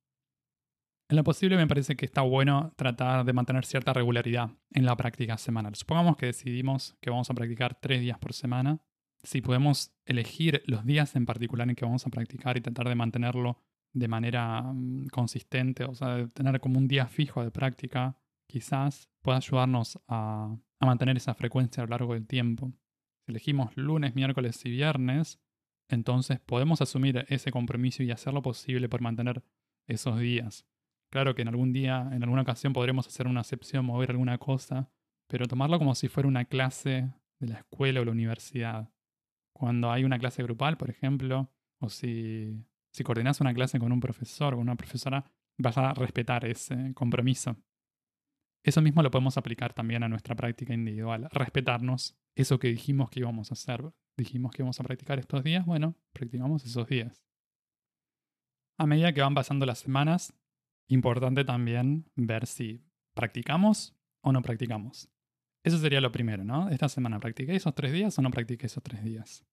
En 1.09 1.17
lo 1.17 1.23
posible 1.23 1.57
me 1.57 1.69
parece 1.69 1.95
que 1.95 2.05
está 2.05 2.23
bueno 2.23 2.73
tratar 2.77 3.25
de 3.25 3.33
mantener 3.33 3.65
cierta 3.65 3.93
regularidad 3.93 4.51
en 4.73 4.85
la 4.85 4.97
práctica 4.97 5.39
semanal. 5.39 5.77
Supongamos 5.77 6.17
que 6.17 6.27
decidimos 6.27 6.97
que 7.01 7.11
vamos 7.11 7.31
a 7.31 7.35
practicar 7.35 7.79
tres 7.81 8.01
días 8.01 8.19
por 8.19 8.33
semana. 8.33 8.81
Si 9.23 9.41
podemos 9.41 9.93
elegir 10.05 10.63
los 10.67 10.85
días 10.85 11.15
en 11.15 11.25
particular 11.25 11.69
en 11.69 11.77
que 11.77 11.85
vamos 11.85 12.05
a 12.07 12.11
practicar 12.11 12.57
y 12.57 12.61
tratar 12.61 12.89
de 12.89 12.97
mantenerlo 12.97 13.63
de 13.93 14.09
manera 14.09 14.63
mm, 14.63 15.07
consistente, 15.07 15.85
o 15.85 15.95
sea, 15.95 16.17
de 16.17 16.29
tener 16.29 16.61
como 16.61 16.79
un 16.79 16.89
día 16.89 17.07
fijo 17.07 17.43
de 17.45 17.53
práctica, 17.53 18.19
quizás 18.49 19.09
pueda 19.23 19.39
ayudarnos 19.39 20.01
a, 20.09 20.57
a 20.81 20.87
mantener 20.87 21.17
esa 21.17 21.35
frecuencia 21.35 21.85
a 21.85 21.87
lo 21.87 21.91
largo 21.91 22.15
del 22.15 22.27
tiempo. 22.27 22.73
Si 23.25 23.31
elegimos 23.31 23.77
lunes, 23.77 24.17
miércoles 24.17 24.61
y 24.65 24.71
viernes, 24.71 25.39
entonces 25.89 26.41
podemos 26.41 26.83
asumir 26.83 27.27
ese 27.29 27.53
compromiso 27.53 28.03
y 28.03 28.11
hacer 28.11 28.35
lo 28.35 28.43
posible 28.43 28.89
por 28.89 29.03
mantener 29.03 29.45
esos 29.87 30.19
días. 30.19 30.67
Claro 31.11 31.35
que 31.35 31.43
en 31.43 31.49
algún 31.49 31.73
día, 31.73 32.09
en 32.13 32.23
alguna 32.23 32.43
ocasión 32.43 32.73
podremos 32.73 33.07
hacer 33.07 33.27
una 33.27 33.41
excepción, 33.41 33.85
mover 33.85 34.11
alguna 34.11 34.39
cosa, 34.39 34.91
pero 35.29 35.47
tomarlo 35.47 35.79
como 35.79 35.95
si 35.95 36.09
fuera 36.09 36.29
una 36.29 36.45
clase 36.45 37.13
de 37.39 37.47
la 37.47 37.59
escuela 37.59 38.01
o 38.01 38.05
la 38.05 38.11
universidad. 38.13 38.91
Cuando 39.53 39.91
hay 39.91 40.05
una 40.05 40.19
clase 40.19 40.43
grupal, 40.43 40.77
por 40.77 40.91
ejemplo, 40.91 41.51
o 41.81 41.89
si, 41.89 42.65
si 42.93 43.05
coordinas 43.05 43.41
una 43.41 43.55
clase 43.55 43.79
con 43.79 43.93
un 43.93 44.01
profesor 44.01 44.55
o 44.55 44.59
una 44.59 44.77
profesora, 44.77 45.25
vas 45.59 45.79
a 45.79 45.95
respetar 45.95 46.45
ese 46.45 46.93
compromiso. 46.95 47.57
Eso 48.63 48.83
mismo 48.83 49.03
lo 49.03 49.11
podemos 49.11 49.39
aplicar 49.39 49.73
también 49.73 50.03
a 50.03 50.09
nuestra 50.09 50.35
práctica 50.35 50.75
individual, 50.75 51.29
respetarnos 51.31 52.19
eso 52.35 52.59
que 52.59 52.69
dijimos 52.69 53.11
que 53.11 53.21
íbamos 53.21 53.51
a 53.51 53.55
hacer. 53.55 53.93
Dijimos 54.17 54.51
que 54.53 54.63
íbamos 54.63 54.81
a 54.81 54.83
practicar 54.83 55.19
estos 55.19 55.45
días, 55.45 55.65
bueno, 55.65 55.95
practicamos 56.13 56.65
esos 56.65 56.87
días. 56.89 57.25
A 58.79 58.87
medida 58.87 59.13
que 59.13 59.21
van 59.21 59.35
pasando 59.35 59.67
las 59.67 59.79
semanas, 59.79 60.35
Importante 60.89 61.45
también 61.45 62.11
ver 62.15 62.47
si 62.47 62.85
practicamos 63.15 63.97
o 64.21 64.33
no 64.33 64.43
practicamos. 64.43 65.11
Eso 65.65 65.79
sería 65.79 66.01
lo 66.01 66.13
primero, 66.13 66.45
¿no? 66.45 66.69
Esta 66.69 66.89
semana 66.89 67.19
practiqué 67.19 67.57
esos 67.57 67.75
tres 67.75 67.93
días 67.93 68.17
o 68.19 68.23
no 68.23 68.31
practiqué 68.31 68.67
esos 68.67 68.83
tres 68.83 69.03
días. 69.03 69.45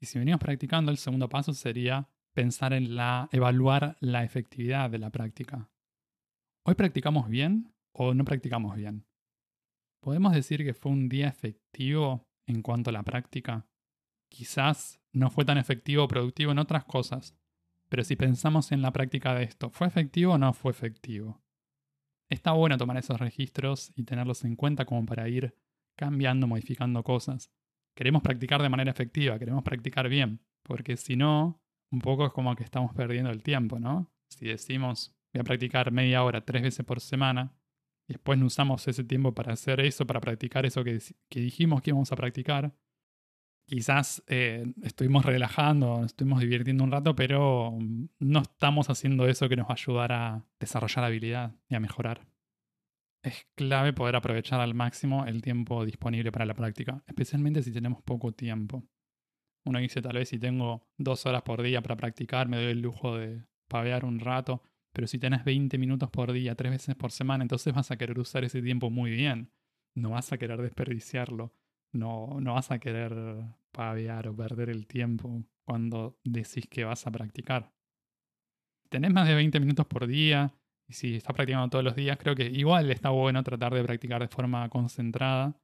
Y 0.00 0.06
si 0.06 0.18
venimos 0.18 0.40
practicando, 0.40 0.92
el 0.92 0.98
segundo 0.98 1.28
paso 1.28 1.52
sería 1.52 2.08
pensar 2.32 2.72
en 2.72 2.94
la, 2.94 3.28
evaluar 3.32 3.96
la 4.00 4.22
efectividad 4.22 4.88
de 4.90 4.98
la 4.98 5.10
práctica. 5.10 5.68
¿Hoy 6.64 6.74
practicamos 6.74 7.28
bien 7.28 7.74
o 7.92 8.14
no 8.14 8.24
practicamos 8.24 8.76
bien? 8.76 9.06
¿Podemos 10.00 10.32
decir 10.32 10.64
que 10.64 10.72
fue 10.72 10.92
un 10.92 11.08
día 11.08 11.28
efectivo 11.28 12.28
en 12.46 12.62
cuanto 12.62 12.90
a 12.90 12.92
la 12.92 13.02
práctica? 13.02 13.66
Quizás 14.30 15.00
no 15.12 15.30
fue 15.30 15.44
tan 15.44 15.58
efectivo 15.58 16.04
o 16.04 16.08
productivo 16.08 16.52
en 16.52 16.58
otras 16.58 16.84
cosas, 16.84 17.36
pero 17.90 18.04
si 18.04 18.16
pensamos 18.16 18.72
en 18.72 18.80
la 18.80 18.92
práctica 18.92 19.34
de 19.34 19.42
esto, 19.42 19.68
¿fue 19.68 19.88
efectivo 19.88 20.34
o 20.34 20.38
no 20.38 20.54
fue 20.54 20.70
efectivo? 20.70 21.42
Está 22.30 22.52
bueno 22.52 22.78
tomar 22.78 22.96
esos 22.96 23.18
registros 23.18 23.92
y 23.96 24.04
tenerlos 24.04 24.44
en 24.44 24.54
cuenta 24.54 24.84
como 24.84 25.04
para 25.04 25.28
ir 25.28 25.54
cambiando, 25.96 26.46
modificando 26.46 27.02
cosas. 27.02 27.52
Queremos 27.96 28.22
practicar 28.22 28.62
de 28.62 28.68
manera 28.68 28.92
efectiva, 28.92 29.38
queremos 29.38 29.64
practicar 29.64 30.08
bien, 30.08 30.40
porque 30.62 30.96
si 30.96 31.16
no, 31.16 31.60
un 31.90 31.98
poco 31.98 32.24
es 32.24 32.32
como 32.32 32.54
que 32.54 32.62
estamos 32.62 32.94
perdiendo 32.94 33.30
el 33.30 33.42
tiempo, 33.42 33.80
¿no? 33.80 34.12
Si 34.28 34.46
decimos, 34.46 35.14
voy 35.34 35.40
a 35.40 35.44
practicar 35.44 35.90
media 35.90 36.22
hora 36.22 36.44
tres 36.44 36.62
veces 36.62 36.86
por 36.86 37.00
semana, 37.00 37.52
y 38.08 38.14
después 38.14 38.38
no 38.38 38.46
usamos 38.46 38.86
ese 38.86 39.02
tiempo 39.02 39.34
para 39.34 39.52
hacer 39.52 39.80
eso, 39.80 40.06
para 40.06 40.20
practicar 40.20 40.64
eso 40.64 40.84
que, 40.84 41.00
dijimos 41.30 41.82
que 41.82 41.90
íbamos 41.90 42.12
a 42.12 42.16
practicar, 42.16 42.72
quizás 43.66 44.22
eh, 44.26 44.72
estuvimos 44.82 45.24
relajando, 45.24 46.04
estuvimos 46.04 46.40
divirtiendo 46.40 46.84
un 46.84 46.90
rato, 46.90 47.14
pero 47.14 47.78
no 48.18 48.40
estamos 48.40 48.90
haciendo 48.90 49.28
eso 49.28 49.48
que 49.48 49.56
nos 49.56 49.66
va 49.66 49.70
a 49.70 49.74
ayudar 49.74 50.12
a 50.12 50.44
desarrollar 50.58 51.04
habilidad 51.04 51.54
y 51.68 51.74
a 51.74 51.80
mejorar. 51.80 52.26
Es 53.22 53.46
clave 53.54 53.92
poder 53.92 54.16
aprovechar 54.16 54.60
al 54.60 54.74
máximo 54.74 55.26
el 55.26 55.42
tiempo 55.42 55.84
disponible 55.84 56.32
para 56.32 56.46
la 56.46 56.54
práctica, 56.54 57.04
especialmente 57.06 57.62
si 57.62 57.72
tenemos 57.72 58.02
poco 58.02 58.32
tiempo. 58.32 58.82
Uno 59.64 59.78
dice 59.78 60.00
tal 60.00 60.16
vez 60.16 60.30
si 60.30 60.38
tengo 60.38 60.88
dos 60.96 61.26
horas 61.26 61.42
por 61.42 61.62
día 61.62 61.82
para 61.82 61.96
practicar, 61.96 62.48
me 62.48 62.56
doy 62.56 62.72
el 62.72 62.80
lujo 62.80 63.18
de 63.18 63.44
pavear 63.68 64.04
un 64.04 64.18
rato, 64.18 64.62
pero 64.92 65.06
si 65.06 65.18
tenés 65.18 65.44
20 65.44 65.78
minutos 65.78 66.10
por 66.10 66.32
día, 66.32 66.54
tres 66.54 66.72
veces 66.72 66.96
por 66.96 67.12
semana, 67.12 67.44
entonces 67.44 67.72
vas 67.72 67.90
a 67.90 67.96
querer 67.96 68.18
usar 68.18 68.42
ese 68.44 68.62
tiempo 68.62 68.90
muy 68.90 69.10
bien. 69.10 69.52
No 69.94 70.10
vas 70.10 70.32
a 70.32 70.38
querer 70.38 70.60
desperdiciarlo 70.62 71.54
no, 71.92 72.40
no 72.40 72.54
vas 72.54 72.70
a 72.70 72.78
querer 72.78 73.14
paviar 73.72 74.28
o 74.28 74.36
perder 74.36 74.70
el 74.70 74.86
tiempo 74.86 75.44
cuando 75.64 76.18
decís 76.24 76.66
que 76.68 76.84
vas 76.84 77.06
a 77.06 77.10
practicar. 77.10 77.72
Tenés 78.88 79.12
más 79.12 79.28
de 79.28 79.34
20 79.34 79.60
minutos 79.60 79.86
por 79.86 80.06
día 80.06 80.52
y 80.88 80.94
si 80.94 81.16
estás 81.16 81.34
practicando 81.34 81.68
todos 81.68 81.84
los 81.84 81.94
días, 81.94 82.18
creo 82.18 82.34
que 82.34 82.46
igual 82.46 82.90
está 82.90 83.10
bueno 83.10 83.42
tratar 83.44 83.72
de 83.74 83.84
practicar 83.84 84.20
de 84.20 84.28
forma 84.28 84.68
concentrada. 84.68 85.56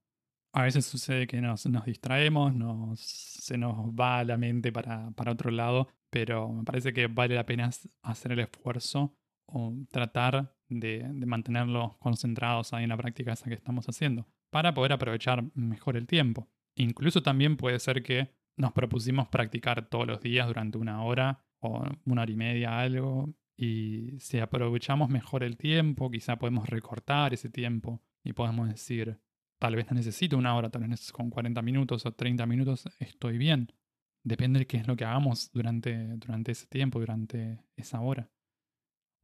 A 0.52 0.62
veces 0.62 0.86
sucede 0.86 1.26
que 1.26 1.40
nos, 1.40 1.66
nos 1.66 1.84
distraemos, 1.84 2.54
nos, 2.54 3.00
se 3.00 3.58
nos 3.58 3.76
va 3.90 4.24
la 4.24 4.36
mente 4.36 4.72
para, 4.72 5.10
para 5.10 5.32
otro 5.32 5.50
lado, 5.50 5.88
pero 6.10 6.48
me 6.52 6.64
parece 6.64 6.92
que 6.92 7.08
vale 7.08 7.34
la 7.34 7.44
pena 7.44 7.70
hacer 8.02 8.32
el 8.32 8.38
esfuerzo 8.40 9.12
o 9.46 9.74
tratar 9.90 10.54
de, 10.68 11.06
de 11.12 11.26
mantenerlos 11.26 11.96
concentrados 11.98 12.72
ahí 12.72 12.84
en 12.84 12.90
la 12.90 12.96
práctica 12.96 13.32
esa 13.32 13.48
que 13.48 13.54
estamos 13.54 13.88
haciendo 13.88 14.26
para 14.56 14.72
poder 14.72 14.94
aprovechar 14.94 15.44
mejor 15.54 15.98
el 15.98 16.06
tiempo. 16.06 16.48
Incluso 16.76 17.22
también 17.22 17.58
puede 17.58 17.78
ser 17.78 18.02
que 18.02 18.32
nos 18.56 18.72
propusimos 18.72 19.28
practicar 19.28 19.90
todos 19.90 20.06
los 20.06 20.22
días 20.22 20.46
durante 20.46 20.78
una 20.78 21.02
hora 21.02 21.44
o 21.60 21.84
una 22.06 22.22
hora 22.22 22.32
y 22.32 22.36
media 22.36 22.80
algo 22.80 23.34
y 23.54 24.18
si 24.18 24.38
aprovechamos 24.38 25.10
mejor 25.10 25.44
el 25.44 25.58
tiempo, 25.58 26.10
quizá 26.10 26.38
podemos 26.38 26.70
recortar 26.70 27.34
ese 27.34 27.50
tiempo 27.50 28.00
y 28.24 28.32
podemos 28.32 28.66
decir, 28.70 29.20
tal 29.58 29.76
vez 29.76 29.90
no 29.90 29.94
necesito 29.94 30.38
una 30.38 30.56
hora, 30.56 30.70
tal 30.70 30.88
vez 30.88 31.12
con 31.12 31.28
40 31.28 31.60
minutos 31.60 32.06
o 32.06 32.12
30 32.12 32.46
minutos 32.46 32.88
estoy 32.98 33.36
bien. 33.36 33.70
Depende 34.24 34.60
de 34.60 34.66
qué 34.66 34.78
es 34.78 34.86
lo 34.86 34.96
que 34.96 35.04
hagamos 35.04 35.52
durante, 35.52 36.16
durante 36.16 36.52
ese 36.52 36.66
tiempo, 36.66 36.98
durante 36.98 37.62
esa 37.76 38.00
hora. 38.00 38.30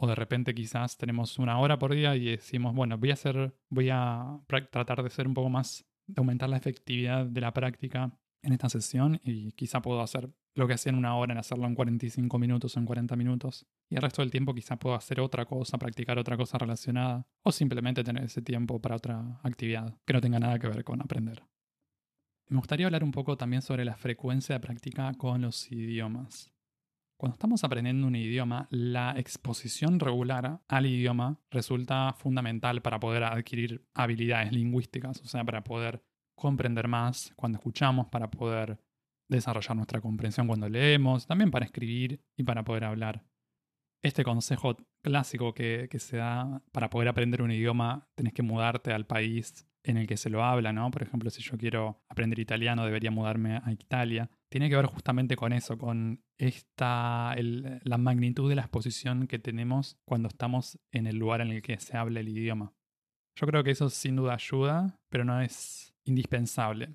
O 0.03 0.09
de 0.09 0.17
repente 0.17 0.53
quizás 0.53 0.97
tenemos 0.97 1.39
una 1.39 1.61
hora 1.61 1.79
por 1.79 1.95
día 1.95 2.17
y 2.17 2.25
decimos, 2.25 2.75
bueno, 2.75 2.99
voy 2.99 3.11
a 3.11 3.13
hacer, 3.13 3.55
voy 3.69 3.89
a 3.89 4.41
tratar 4.73 5.01
de 5.01 5.11
ser 5.11 5.29
un 5.29 5.35
poco 5.35 5.49
más, 5.49 5.85
de 6.09 6.19
aumentar 6.19 6.49
la 6.49 6.57
efectividad 6.57 7.25
de 7.25 7.41
la 7.41 7.53
práctica 7.53 8.11
en 8.43 8.53
esta 8.53 8.69
sesión 8.69 9.21
y 9.23 9.53
quizá 9.53 9.81
puedo 9.81 10.01
hacer 10.01 10.29
lo 10.57 10.67
que 10.67 10.75
hacía 10.75 10.91
en 10.91 10.99
una 10.99 11.15
hora, 11.15 11.35
en 11.35 11.39
hacerlo 11.39 11.69
en 11.69 11.77
45 11.77 12.37
minutos 12.41 12.77
o 12.77 12.81
en 12.81 12.87
40 12.87 13.15
minutos. 13.15 13.65
Y 13.89 13.95
el 13.95 14.03
resto 14.03 14.23
del 14.23 14.33
tiempo 14.33 14.53
quizá 14.55 14.77
puedo 14.77 14.97
hacer 14.97 15.21
otra 15.21 15.45
cosa, 15.45 15.79
practicar 15.79 16.19
otra 16.19 16.37
cosa 16.37 16.59
relacionada 16.59 17.25
o 17.45 17.53
simplemente 17.53 18.03
tener 18.03 18.25
ese 18.25 18.43
tiempo 18.43 18.81
para 18.81 18.97
otra 18.97 19.39
actividad 19.45 19.97
que 20.05 20.15
no 20.15 20.21
tenga 20.21 20.41
nada 20.41 20.59
que 20.59 20.67
ver 20.67 20.83
con 20.83 21.01
aprender. 21.01 21.45
Me 22.49 22.57
gustaría 22.57 22.87
hablar 22.87 23.05
un 23.05 23.13
poco 23.13 23.37
también 23.37 23.63
sobre 23.63 23.85
la 23.85 23.97
frecuencia 23.97 24.57
de 24.57 24.61
práctica 24.61 25.15
con 25.15 25.43
los 25.43 25.71
idiomas. 25.71 26.53
Cuando 27.23 27.35
estamos 27.35 27.63
aprendiendo 27.63 28.09
un 28.09 28.17
idioma, 28.17 28.67
la 28.71 29.15
exposición 29.17 30.01
regular 30.01 30.61
al 30.67 30.87
idioma 30.87 31.39
resulta 31.53 32.13
fundamental 32.15 32.83
para 32.83 32.99
poder 32.99 33.23
adquirir 33.23 33.87
habilidades 33.95 34.51
lingüísticas, 34.51 35.21
o 35.21 35.27
sea, 35.27 35.45
para 35.45 35.63
poder 35.63 36.03
comprender 36.35 36.89
más 36.89 37.33
cuando 37.37 37.59
escuchamos, 37.59 38.09
para 38.09 38.29
poder 38.29 38.81
desarrollar 39.31 39.77
nuestra 39.77 40.01
comprensión 40.01 40.49
cuando 40.49 40.69
leemos, 40.69 41.29
también 41.29 41.53
para 41.53 41.65
escribir 41.65 42.21
y 42.37 42.43
para 42.43 42.65
poder 42.65 42.83
hablar. 42.83 43.25
Este 44.03 44.25
consejo 44.25 44.79
clásico 45.01 45.55
que, 45.55 45.89
se 46.01 46.17
da 46.17 46.61
para 46.73 46.91
poder 46.91 47.07
aprender 47.07 47.43
un 47.43 47.53
idioma, 47.53 48.09
tenés 48.17 48.33
que 48.33 48.43
mudarte 48.43 48.93
al 48.93 49.07
país 49.07 49.65
en 49.85 49.97
el 49.97 50.07
que 50.07 50.17
se 50.17 50.31
lo 50.31 50.45
habla, 50.45 50.73
¿no? 50.73 50.91
Por 50.91 51.03
ejemplo, 51.03 51.31
si 51.31 51.43
yo 51.43 51.57
quiero 51.59 52.03
aprender 52.09 52.39
italiano, 52.39 52.85
debería 52.85 53.11
mudarme 53.11 53.61
a 53.63 53.73
Italia. 53.73 54.31
Tiene 54.49 54.69
que 54.69 54.77
ver 54.77 54.87
justamente 54.87 55.37
con 55.37 55.53
eso, 55.53 55.79
con 55.79 56.23
esta, 56.39 57.35
la 57.37 57.99
magnitud 57.99 58.49
de 58.49 58.57
la 58.57 58.63
exposición 58.63 59.27
que 59.27 59.39
tenemos 59.39 59.99
cuando 60.05 60.29
estamos 60.29 60.79
en 60.91 61.07
el 61.07 61.17
lugar 61.17 61.41
en 61.41 61.51
el 61.51 61.63
que 61.63 61.79
se 61.79 61.97
habla 61.97 62.21
el 62.21 62.29
idioma. 62.29 62.75
Yo 63.35 63.47
creo 63.47 63.65
que 63.65 63.71
eso 63.71 63.89
sin 63.89 64.17
duda 64.17 64.35
ayuda, 64.35 65.01
pero 65.09 65.25
no 65.25 65.41
es 65.41 65.95
indispensable. 66.05 66.91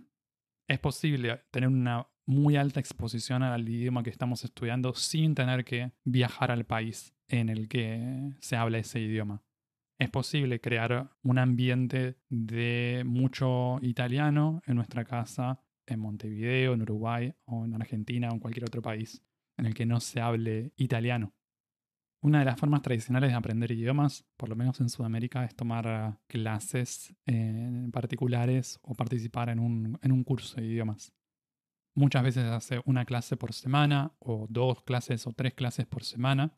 Es 0.67 0.79
posible 0.79 1.41
tener 1.51 1.69
una 1.69 2.07
muy 2.25 2.57
alta 2.57 2.79
exposición 2.79 3.41
al 3.41 3.67
idioma 3.67 4.03
que 4.03 4.09
estamos 4.09 4.43
estudiando 4.43 4.93
sin 4.93 5.33
tener 5.33 5.63
que 5.65 5.93
viajar 6.03 6.51
al 6.51 6.65
país 6.65 7.15
en 7.27 7.49
el 7.49 7.67
que 7.67 8.33
se 8.39 8.55
habla 8.55 8.77
ese 8.77 8.99
idioma 8.99 9.46
es 9.99 10.09
posible 10.09 10.61
crear 10.61 11.09
un 11.23 11.37
ambiente 11.37 12.17
de 12.29 13.03
mucho 13.05 13.79
italiano 13.81 14.61
en 14.65 14.75
nuestra 14.75 15.05
casa, 15.05 15.63
en 15.85 15.99
Montevideo, 15.99 16.73
en 16.73 16.81
Uruguay 16.81 17.33
o 17.45 17.65
en 17.65 17.73
Argentina 17.73 18.29
o 18.29 18.33
en 18.33 18.39
cualquier 18.39 18.65
otro 18.65 18.81
país 18.81 19.23
en 19.57 19.65
el 19.65 19.73
que 19.73 19.85
no 19.85 19.99
se 19.99 20.21
hable 20.21 20.71
italiano. 20.75 21.33
Una 22.21 22.39
de 22.39 22.45
las 22.45 22.59
formas 22.59 22.81
tradicionales 22.81 23.29
de 23.29 23.35
aprender 23.35 23.71
idiomas, 23.71 24.25
por 24.37 24.49
lo 24.49 24.55
menos 24.55 24.79
en 24.81 24.89
Sudamérica, 24.89 25.45
es 25.45 25.55
tomar 25.55 25.85
eh, 25.87 26.17
clases 26.27 27.15
eh, 27.25 27.87
particulares 27.91 28.79
o 28.81 28.95
participar 28.95 29.49
en 29.49 29.59
un, 29.59 29.99
en 30.01 30.11
un 30.11 30.23
curso 30.23 30.59
de 30.59 30.65
idiomas. 30.65 31.13
Muchas 31.95 32.23
veces 32.23 32.43
hace 32.45 32.81
una 32.85 33.05
clase 33.05 33.37
por 33.37 33.53
semana 33.53 34.15
o 34.19 34.47
dos 34.49 34.83
clases 34.83 35.25
o 35.25 35.33
tres 35.33 35.53
clases 35.53 35.85
por 35.85 36.03
semana. 36.03 36.57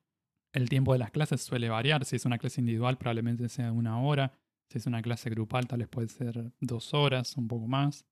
El 0.54 0.68
tiempo 0.70 0.94
de 0.94 1.00
las 1.00 1.12
clases 1.12 1.42
suele 1.42 1.70
variar. 1.70 2.06
Si 2.06 2.16
es 2.16 2.26
una 2.26 2.38
clase 2.38 2.62
individual 2.62 2.98
probablemente 2.98 3.50
sea 3.50 3.72
una 3.72 4.00
hora. 4.02 4.34
Si 4.70 4.78
es 4.78 4.86
una 4.86 5.02
clase 5.02 5.30
grupal 5.30 5.68
tal 5.68 5.80
vez 5.80 5.88
puede 5.88 6.08
ser 6.08 6.54
dos 6.60 6.94
horas, 6.94 7.38
un 7.38 7.48
poco 7.48 7.68
más. 7.68 8.06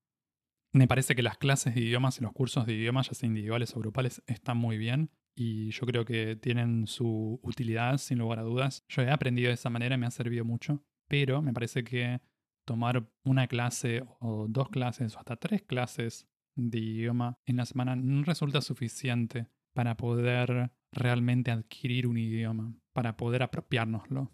Me 0.73 0.87
parece 0.87 1.15
que 1.15 1.23
las 1.23 1.37
clases 1.37 1.73
de 1.75 1.81
idiomas 1.81 2.19
y 2.19 2.23
los 2.23 2.33
cursos 2.33 2.65
de 2.65 2.73
idiomas, 2.73 3.07
ya 3.07 3.13
sea 3.15 3.27
individuales 3.27 3.75
o 3.75 3.79
grupales, 3.79 4.21
están 4.27 4.57
muy 4.57 4.77
bien 4.77 5.09
y 5.35 5.69
yo 5.69 5.85
creo 5.85 6.03
que 6.03 6.35
tienen 6.35 6.87
su 6.87 7.39
utilidad 7.43 7.97
sin 7.97 8.19
lugar 8.19 8.39
a 8.39 8.43
dudas. 8.43 8.83
Yo 8.89 9.03
he 9.03 9.11
aprendido 9.11 9.49
de 9.49 9.53
esa 9.53 9.69
manera 9.69 9.95
y 9.95 9.97
me 9.97 10.07
ha 10.07 10.11
servido 10.11 10.43
mucho, 10.43 10.83
pero 11.07 11.41
me 11.41 11.53
parece 11.53 11.83
que 11.83 12.21
tomar 12.65 13.07
una 13.23 13.47
clase 13.47 14.03
o 14.19 14.47
dos 14.49 14.69
clases 14.69 15.15
o 15.15 15.19
hasta 15.19 15.37
tres 15.37 15.61
clases 15.61 16.27
de 16.55 16.79
idioma 16.79 17.39
en 17.45 17.57
la 17.57 17.65
semana 17.65 17.95
no 17.95 18.23
resulta 18.23 18.61
suficiente 18.61 19.47
para 19.73 19.95
poder 19.95 20.71
realmente 20.91 21.51
adquirir 21.51 22.07
un 22.07 22.17
idioma, 22.17 22.73
para 22.93 23.17
poder 23.17 23.43
apropiárnoslo. 23.43 24.31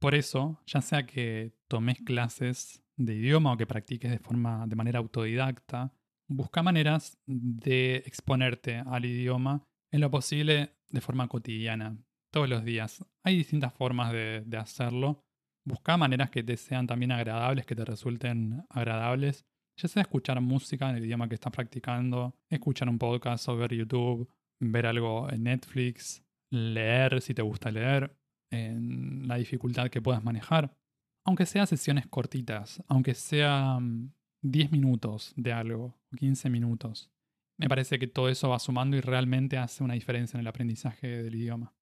Por 0.00 0.14
eso, 0.14 0.62
ya 0.66 0.80
sea 0.80 1.06
que 1.06 1.52
tomes 1.68 2.00
clases 2.00 2.82
de 2.96 3.14
idioma 3.14 3.52
o 3.52 3.56
que 3.56 3.66
practiques 3.66 4.10
de 4.10 4.18
forma 4.18 4.66
de 4.66 4.76
manera 4.76 4.98
autodidacta, 4.98 5.92
busca 6.28 6.62
maneras 6.62 7.18
de 7.26 7.96
exponerte 8.06 8.82
al 8.86 9.04
idioma 9.04 9.66
en 9.90 10.00
lo 10.00 10.10
posible 10.10 10.76
de 10.88 11.00
forma 11.00 11.28
cotidiana, 11.28 11.98
todos 12.30 12.48
los 12.48 12.64
días. 12.64 13.04
Hay 13.22 13.36
distintas 13.36 13.72
formas 13.74 14.12
de, 14.12 14.44
hacerlo. 14.56 15.24
Busca 15.64 15.96
maneras 15.96 16.30
que 16.30 16.42
te 16.42 16.56
sean 16.56 16.86
también 16.86 17.12
agradables, 17.12 17.66
que 17.66 17.74
te 17.74 17.84
resulten 17.84 18.64
agradables. 18.70 19.44
Ya 19.76 19.88
sea 19.88 20.02
escuchar 20.02 20.40
música 20.40 20.90
en 20.90 20.96
el 20.96 21.04
idioma 21.04 21.28
que 21.28 21.34
estás 21.34 21.52
practicando, 21.52 22.36
escuchar 22.48 22.88
un 22.88 22.98
podcast 22.98 23.48
o 23.48 23.56
ver 23.56 23.74
YouTube, 23.74 24.28
ver 24.60 24.86
algo 24.86 25.30
en 25.30 25.44
Netflix, 25.44 26.24
leer 26.50 27.20
si 27.20 27.34
te 27.34 27.42
gusta 27.42 27.70
leer, 27.70 28.16
en 28.52 29.26
la 29.26 29.36
dificultad 29.36 29.90
que 29.90 30.02
puedas 30.02 30.22
manejar. 30.22 30.76
Aunque 31.24 31.46
sea 31.46 31.66
sesiones 31.66 32.06
cortitas, 32.06 32.82
aunque 32.88 33.14
sean 33.14 34.14
10 34.42 34.72
minutos 34.72 35.32
de 35.36 35.52
algo, 35.52 35.98
o 36.12 36.16
15 36.16 36.50
minutos. 36.50 37.10
Me 37.58 37.68
parece 37.68 37.98
que 37.98 38.06
todo 38.06 38.28
eso 38.28 38.48
va 38.48 38.58
sumando 38.58 38.96
y 38.96 39.00
realmente 39.00 39.58
hace 39.58 39.84
una 39.84 39.94
diferencia 39.94 40.36
en 40.36 40.40
el 40.40 40.46
aprendizaje 40.46 41.22
del 41.22 41.34
idioma. 41.34 41.74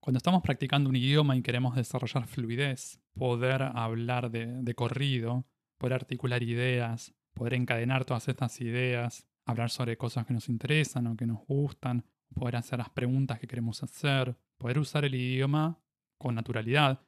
Cuando 0.00 0.18
estamos 0.18 0.42
practicando 0.42 0.88
un 0.88 0.96
idioma 0.96 1.36
y 1.36 1.42
queremos 1.42 1.74
desarrollar 1.74 2.26
fluidez, 2.26 3.00
poder 3.12 3.62
hablar 3.62 4.30
de, 4.30 4.74
corrido, 4.74 5.46
poder 5.78 5.94
articular 5.94 6.42
ideas, 6.42 7.12
poder 7.34 7.54
encadenar 7.54 8.04
todas 8.04 8.28
estas 8.28 8.60
ideas, 8.60 9.26
hablar 9.50 9.70
sobre 9.70 9.96
cosas 9.96 10.26
que 10.26 10.34
nos 10.34 10.48
interesan 10.48 11.06
o 11.06 11.16
que 11.16 11.26
nos 11.26 11.44
gustan, 11.46 12.04
poder 12.34 12.56
hacer 12.56 12.78
las 12.78 12.90
preguntas 12.90 13.38
que 13.38 13.46
queremos 13.46 13.82
hacer, 13.82 14.36
poder 14.58 14.78
usar 14.78 15.04
el 15.04 15.14
idioma 15.14 15.78
con 16.18 16.34
naturalidad. 16.34 17.04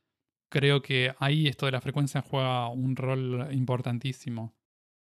Creo 0.51 0.83
que 0.83 1.15
ahí 1.19 1.47
esto 1.47 1.67
de 1.67 1.73
la 1.73 1.81
frecuencia 1.81 2.23
juega 2.23 2.69
un 2.69 2.97
rol 2.97 3.49
importantísimo. 3.53 4.55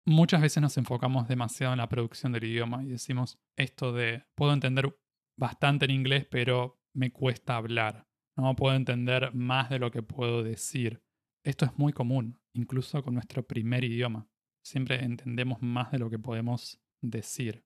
Muchas 0.06 0.40
veces 0.40 0.62
nos 0.62 0.76
enfocamos 0.76 1.28
demasiado 1.28 1.73
en 1.73 1.78
la 1.78 1.88
producción 1.88 2.32
del 2.32 2.44
idioma 2.44 2.85
y 2.85 2.88
decimos 2.88 3.38
esto 3.56 3.92
de 3.92 4.25
puedo 4.35 4.52
entender 4.52 4.97
bastante 5.37 5.87
en 5.87 5.90
inglés, 5.92 6.26
pero 6.30 6.80
me 6.94 7.12
cuesta 7.12 7.56
hablar. 7.56 8.06
No 8.37 8.56
puedo 8.56 8.75
entender 8.75 9.35
más 9.35 9.70
de 9.70 9.78
lo 9.78 9.90
que 9.90 10.02
puedo 10.02 10.42
decir. 10.42 11.02
Esto 11.44 11.64
es 11.64 11.78
muy 11.78 11.92
común, 11.92 12.40
incluso 12.52 13.02
con 13.02 13.14
nuestro 13.14 13.47
primer 13.47 13.85
idioma. 13.85 14.28
Siempre 14.62 15.02
entendemos 15.04 15.62
más 15.62 15.90
de 15.90 15.99
lo 15.99 16.11
que 16.11 16.18
podemos 16.18 16.81
decir. 17.01 17.65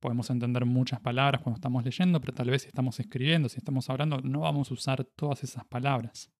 Podemos 0.00 0.28
entender 0.30 0.64
muchas 0.66 1.00
palabras 1.00 1.40
cuando 1.40 1.56
estamos 1.56 1.82
leyendo, 1.84 2.20
pero 2.20 2.34
tal 2.34 2.50
vez 2.50 2.62
si 2.62 2.68
estamos 2.68 3.00
escribiendo, 3.00 3.48
si 3.48 3.56
estamos 3.56 3.88
hablando, 3.88 4.18
no 4.18 4.40
vamos 4.40 4.70
a 4.70 4.74
usar 4.74 5.04
todas 5.04 5.42
esas 5.42 5.64
palabras. 5.64 6.30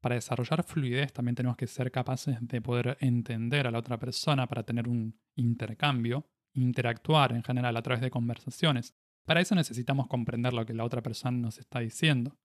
Para 0.00 0.14
desarrollar 0.14 0.62
fluidez 0.62 1.12
también 1.12 1.34
tenemos 1.34 1.56
que 1.56 1.66
ser 1.66 1.90
capaces 1.90 2.36
de 2.40 2.60
poder 2.60 2.96
entender 3.00 3.66
a 3.66 3.70
la 3.70 3.78
otra 3.78 3.98
persona 3.98 4.46
para 4.46 4.62
tener 4.62 4.88
un 4.88 5.18
intercambio, 5.34 6.28
interactuar 6.52 7.32
en 7.32 7.42
general 7.42 7.76
a 7.76 7.82
través 7.82 8.00
de 8.00 8.10
conversaciones. 8.10 8.94
Para 9.26 9.40
eso 9.40 9.54
necesitamos 9.54 10.06
comprender 10.06 10.52
lo 10.52 10.64
que 10.64 10.74
la 10.74 10.84
otra 10.84 11.02
persona 11.02 11.36
nos 11.36 11.58
está 11.58 11.80
diciendo. 11.80 12.38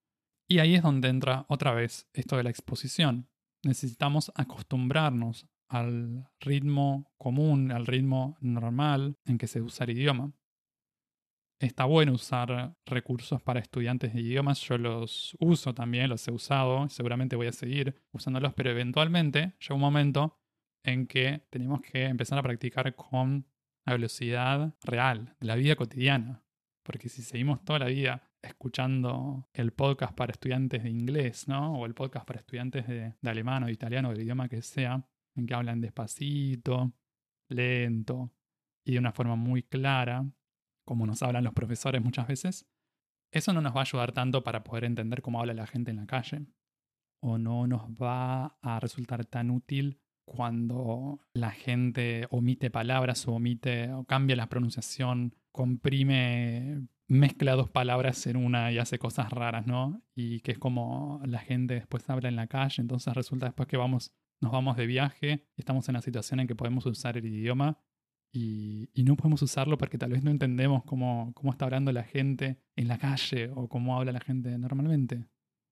Y 0.47 0.60
ahí 0.60 0.76
es 0.76 0.84
donde 0.84 1.10
entra 1.10 1.45
otra 1.47 1.73
vez 1.73 2.10
esto 2.13 2.38
de 2.38 2.43
la 2.43 2.49
exposición. 2.49 3.30
Necesitamos 3.63 4.32
acostumbrarnos 4.36 5.47
al 5.73 6.27
ritmo 6.39 7.12
común, 7.17 7.71
al 7.71 7.86
ritmo 7.86 8.38
normal 8.41 9.17
en 9.25 9.38
que 9.38 9.47
se 9.47 9.62
usa 9.62 9.86
el 9.86 9.91
idioma 9.91 10.33
está 11.65 11.86
bueno 11.86 12.13
usar 12.13 12.75
recursos 12.86 13.41
para 13.41 13.59
estudiantes 13.59 14.13
de 14.13 14.21
idiomas. 14.21 14.59
Yo 14.62 14.77
los 14.77 15.36
uso 15.39 15.73
también, 15.73 16.09
los 16.09 16.27
he 16.27 16.31
usado, 16.31 16.89
seguramente 16.89 17.36
voy 17.36 17.47
a 17.47 17.51
seguir 17.51 18.01
usándolos, 18.12 18.53
pero 18.53 18.71
eventualmente 18.71 19.55
llega 19.59 19.75
un 19.75 19.81
momento 19.81 20.39
en 20.83 21.07
que 21.07 21.45
tenemos 21.49 21.81
que 21.81 22.05
empezar 22.05 22.38
a 22.38 22.43
practicar 22.43 22.95
con 22.95 23.47
la 23.86 23.93
velocidad 23.93 24.75
real 24.83 25.36
de 25.39 25.47
la 25.47 25.55
vida 25.55 25.75
cotidiana. 25.75 26.43
Porque 26.83 27.07
si 27.07 27.21
seguimos 27.21 27.63
toda 27.63 27.79
la 27.79 27.86
vida 27.86 28.29
escuchando 28.41 29.47
el 29.53 29.71
podcast 29.71 30.13
para 30.13 30.33
estudiantes 30.33 30.83
de 30.83 30.89
inglés, 30.89 31.47
¿no? 31.47 31.79
O 31.79 31.86
el 31.86 31.93
podcast 31.93 32.25
para 32.25 32.39
estudiantes 32.39 32.86
de, 32.88 33.13
de 33.21 33.29
alemán 33.29 33.63
o 33.63 33.67
de 33.67 33.71
italiano, 33.71 34.09
del 34.09 34.21
idioma 34.21 34.49
que 34.49 34.62
sea, 34.62 35.07
en 35.35 35.45
que 35.45 35.53
hablan 35.53 35.81
despacito, 35.81 36.93
lento 37.49 38.31
y 38.85 38.93
de 38.93 38.99
una 38.99 39.11
forma 39.11 39.35
muy 39.35 39.63
clara, 39.63 40.25
como 40.85 41.05
nos 41.05 41.23
hablan 41.23 41.43
los 41.43 41.53
profesores 41.53 42.01
muchas 42.03 42.27
veces, 42.27 42.67
eso 43.31 43.53
no 43.53 43.61
nos 43.61 43.73
va 43.75 43.79
a 43.79 43.83
ayudar 43.83 44.11
tanto 44.11 44.43
para 44.43 44.63
poder 44.63 44.83
entender 44.83 45.21
cómo 45.21 45.39
habla 45.39 45.53
la 45.53 45.67
gente 45.67 45.91
en 45.91 45.97
la 45.97 46.05
calle. 46.05 46.45
O 47.19 47.37
no 47.37 47.67
nos 47.67 47.89
va 47.91 48.57
a 48.61 48.79
resultar 48.79 49.25
tan 49.25 49.49
útil 49.49 49.99
cuando 50.25 51.19
la 51.33 51.51
gente 51.51 52.27
omite 52.29 52.69
palabras 52.69 53.27
o 53.27 53.33
omite 53.33 53.91
o 53.91 54.03
cambia 54.03 54.35
la 54.35 54.49
pronunciación, 54.49 55.33
comprime, 55.51 56.87
mezcla 57.07 57.55
dos 57.55 57.69
palabras 57.69 58.25
en 58.27 58.37
una 58.37 58.71
y 58.71 58.77
hace 58.77 58.99
cosas 58.99 59.31
raras, 59.31 59.65
¿no? 59.67 60.01
Y 60.15 60.41
que 60.41 60.51
es 60.51 60.59
como 60.59 61.21
la 61.25 61.39
gente 61.39 61.75
después 61.75 62.09
habla 62.09 62.29
en 62.29 62.35
la 62.35 62.47
calle, 62.47 62.81
entonces 62.81 63.13
resulta 63.13 63.47
después 63.47 63.67
que 63.67 63.77
vamos, 63.77 64.13
nos 64.43 64.51
vamos 64.51 64.75
de 64.75 64.86
viaje, 64.86 65.47
estamos 65.56 65.88
en 65.88 65.93
la 65.93 66.01
situación 66.01 66.41
en 66.41 66.47
que 66.47 66.56
podemos 66.56 66.86
usar 66.86 67.17
el 67.17 67.25
idioma 67.25 67.79
y, 68.32 68.89
no 69.03 69.15
podemos 69.15 69.41
usarlo 69.41 69.77
porque 69.77 69.97
tal 69.97 70.12
vez 70.12 70.23
no 70.23 70.32
entendemos 70.32 70.84
cómo, 70.84 71.34
está 71.49 71.65
hablando 71.65 71.91
la 71.91 72.03
gente 72.03 72.60
en 72.75 72.88
la 72.88 72.97
calle 72.97 73.49
o 73.56 73.69
cómo 73.69 73.97
habla 73.97 74.12
la 74.12 74.19
gente 74.19 74.58
normalmente. 74.58 75.25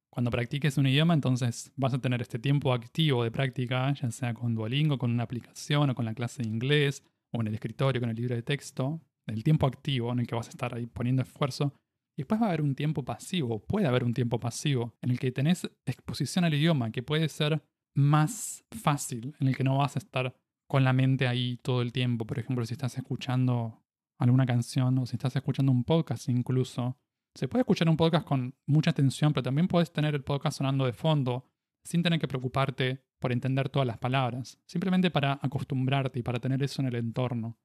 Cuando 0.09 0.31
practiques 0.31 0.77
un 0.77 0.87
idioma, 0.87 1.13
entonces 1.13 1.71
vas 1.75 1.93
a 1.93 1.99
tener 1.99 2.21
este 2.21 2.39
tiempo 2.39 2.73
activo 2.73 3.23
de 3.23 3.31
práctica, 3.31 3.93
ya 3.93 4.11
sea 4.11 4.33
con 4.33 4.55
Duolingo, 4.55 4.97
con 4.97 5.11
una 5.11 5.23
aplicación 5.23 5.89
o 5.89 5.95
con 5.95 6.05
la 6.05 6.13
clase 6.13 6.43
de 6.43 6.49
inglés, 6.49 7.03
o 7.31 7.41
en 7.41 7.47
el 7.47 7.55
escritorio, 7.55 8.01
con 8.01 8.09
el 8.09 8.15
libro 8.15 8.35
de 8.35 8.43
texto, 8.43 9.01
el 9.27 9.43
tiempo 9.43 9.67
activo 9.67 10.11
en 10.11 10.19
el 10.19 10.27
que 10.27 10.35
vas 10.35 10.47
a 10.47 10.51
estar 10.51 10.73
ahí 10.73 10.85
poniendo 10.85 11.21
esfuerzo. 11.21 11.73
Y 12.17 12.23
después 12.23 12.41
va 12.41 12.45
a 12.45 12.49
haber 12.49 12.61
un 12.61 12.75
tiempo 12.75 13.03
pasivo, 13.03 13.65
puede 13.65 13.87
haber 13.87 14.03
un 14.03 14.13
tiempo 14.13 14.39
pasivo, 14.39 14.93
en 15.01 15.11
el 15.11 15.19
que 15.19 15.31
tenés 15.31 15.69
exposición 15.85 16.43
al 16.43 16.53
idioma, 16.53 16.91
que 16.91 17.03
puede 17.03 17.29
ser 17.29 17.63
más 17.93 18.65
fácil, 18.71 19.35
en 19.39 19.47
el 19.47 19.55
que 19.55 19.63
no 19.63 19.77
vas 19.77 19.95
a 19.95 19.99
estar 19.99 20.35
con 20.67 20.83
la 20.83 20.93
mente 20.93 21.27
ahí 21.27 21.57
todo 21.57 21.81
el 21.81 21.91
tiempo. 21.91 22.25
Por 22.25 22.39
ejemplo, 22.39 22.65
si 22.65 22.73
estás 22.73 22.97
escuchando 22.97 23.81
alguna 24.21 24.45
canción 24.45 24.97
o 24.99 25.05
si 25.05 25.15
estás 25.15 25.35
escuchando 25.35 25.71
un 25.71 25.83
podcast 25.83 26.29
incluso. 26.29 26.97
Se 27.33 27.47
puede 27.47 27.61
escuchar 27.61 27.89
un 27.89 27.97
podcast 27.97 28.25
con 28.25 28.55
mucha 28.67 28.91
atención, 28.91 29.33
pero 29.33 29.43
también 29.43 29.67
puedes 29.67 29.91
tener 29.91 30.13
el 30.13 30.23
podcast 30.23 30.57
sonando 30.57 30.85
de 30.85 30.93
fondo 30.93 31.49
sin 31.83 32.03
tener 32.03 32.19
que 32.19 32.27
preocuparte 32.27 33.03
por 33.19 33.31
entender 33.31 33.69
todas 33.69 33.87
las 33.87 33.97
palabras, 33.97 34.59
simplemente 34.65 35.09
para 35.09 35.39
acostumbrarte 35.41 36.19
y 36.19 36.23
para 36.23 36.39
tener 36.39 36.61
eso 36.61 36.81
en 36.81 36.89
el 36.89 36.95
entorno. 36.95 37.57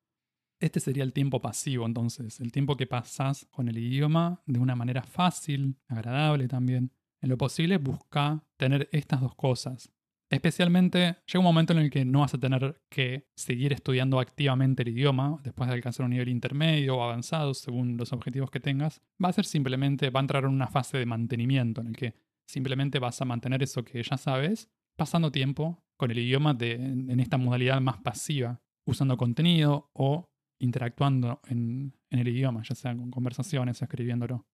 Este 0.59 0.81
sería 0.81 1.03
el 1.03 1.13
tiempo 1.13 1.41
pasivo, 1.43 1.85
entonces, 1.85 2.41
el 2.41 2.53
tiempo 2.53 2.77
que 2.77 2.87
pasas 2.87 3.47
con 3.51 3.69
el 3.69 3.77
idioma 3.77 4.43
de 4.47 4.59
una 4.59 4.75
manera 4.75 5.03
fácil, 5.03 5.77
agradable 5.89 6.49
también. 6.49 6.93
En 7.21 7.29
lo 7.29 7.37
posible, 7.37 7.77
busca 7.77 8.43
tener 8.57 8.89
estas 8.93 9.21
dos 9.21 9.35
cosas, 9.35 9.93
Especialmente 10.29 11.19
llega 11.27 11.39
un 11.39 11.45
momento 11.45 11.73
en 11.73 11.79
el 11.79 11.91
que 11.91 12.05
no 12.05 12.21
vas 12.21 12.35
a 12.35 12.39
tener 12.39 12.83
que 12.91 13.29
seguir 13.37 13.73
estudiando 13.73 14.19
activamente 14.19 14.83
el 14.83 14.89
idioma 14.89 15.39
después 15.45 15.69
de 15.69 15.75
alcanzar 15.75 16.05
un 16.05 16.11
nivel 16.11 16.29
intermedio 16.29 16.97
o 16.97 17.03
avanzado 17.05 17.55
según 17.55 17.97
los 17.97 18.13
objetivos 18.13 18.51
que 18.51 18.59
tengas. 18.59 19.01
Va 19.23 19.29
a 19.29 19.33
ser 19.33 19.45
simplemente, 19.45 20.11
va 20.11 20.19
a 20.19 20.23
entrar 20.23 20.45
en 20.45 20.51
una 20.51 20.67
fase 20.67 20.99
de 20.99 21.07
mantenimiento 21.07 21.81
en 21.81 21.89
el 21.89 21.97
que 21.97 22.15
simplemente 22.49 22.99
vas 22.99 23.21
a 23.21 23.25
mantener 23.25 23.63
eso 23.63 23.85
que 23.85 24.03
ya 24.03 24.17
sabes, 24.17 24.69
pasando 24.97 25.31
tiempo 25.31 25.85
con 25.97 26.11
el 26.11 26.19
idioma 26.19 26.57
en 26.61 27.21
esta 27.21 27.39
modalidad 27.39 27.81
más 27.81 27.99
pasiva, 27.99 28.61
usando 28.85 29.17
contenido 29.17 29.91
o 29.93 30.29
interactuando 30.59 31.41
en, 31.47 31.95
en 32.11 32.19
el 32.19 32.29
idioma, 32.29 32.63
ya 32.65 32.75
sea 32.75 32.97
con 32.97 33.11
conversaciones 33.11 33.81
o 33.81 33.85
escribiéndolo. 33.85 34.47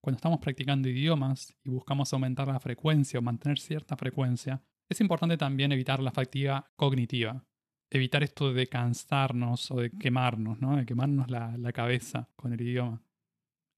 cuando 0.00 0.16
estamos 0.16 0.40
practicando 0.40 0.88
idiomas 0.88 1.54
y 1.64 1.70
buscamos 1.70 2.12
aumentar 2.12 2.48
la 2.48 2.60
frecuencia 2.60 3.18
o 3.18 3.22
mantener 3.22 3.58
cierta 3.58 3.96
frecuencia, 3.96 4.62
es 4.88 5.00
importante 5.00 5.36
también 5.36 5.72
evitar 5.72 6.00
la 6.00 6.12
fatiga 6.12 6.70
cognitiva. 6.76 7.44
Evitar 7.90 8.22
esto 8.22 8.52
de 8.52 8.66
cansarnos 8.66 9.70
o 9.70 9.76
de 9.76 9.90
quemarnos, 9.90 10.60
¿no? 10.60 10.76
De 10.76 10.84
quemarnos 10.84 11.30
la, 11.30 11.56
la 11.56 11.72
cabeza 11.72 12.28
con 12.36 12.52
el 12.52 12.60
idioma. 12.60 13.02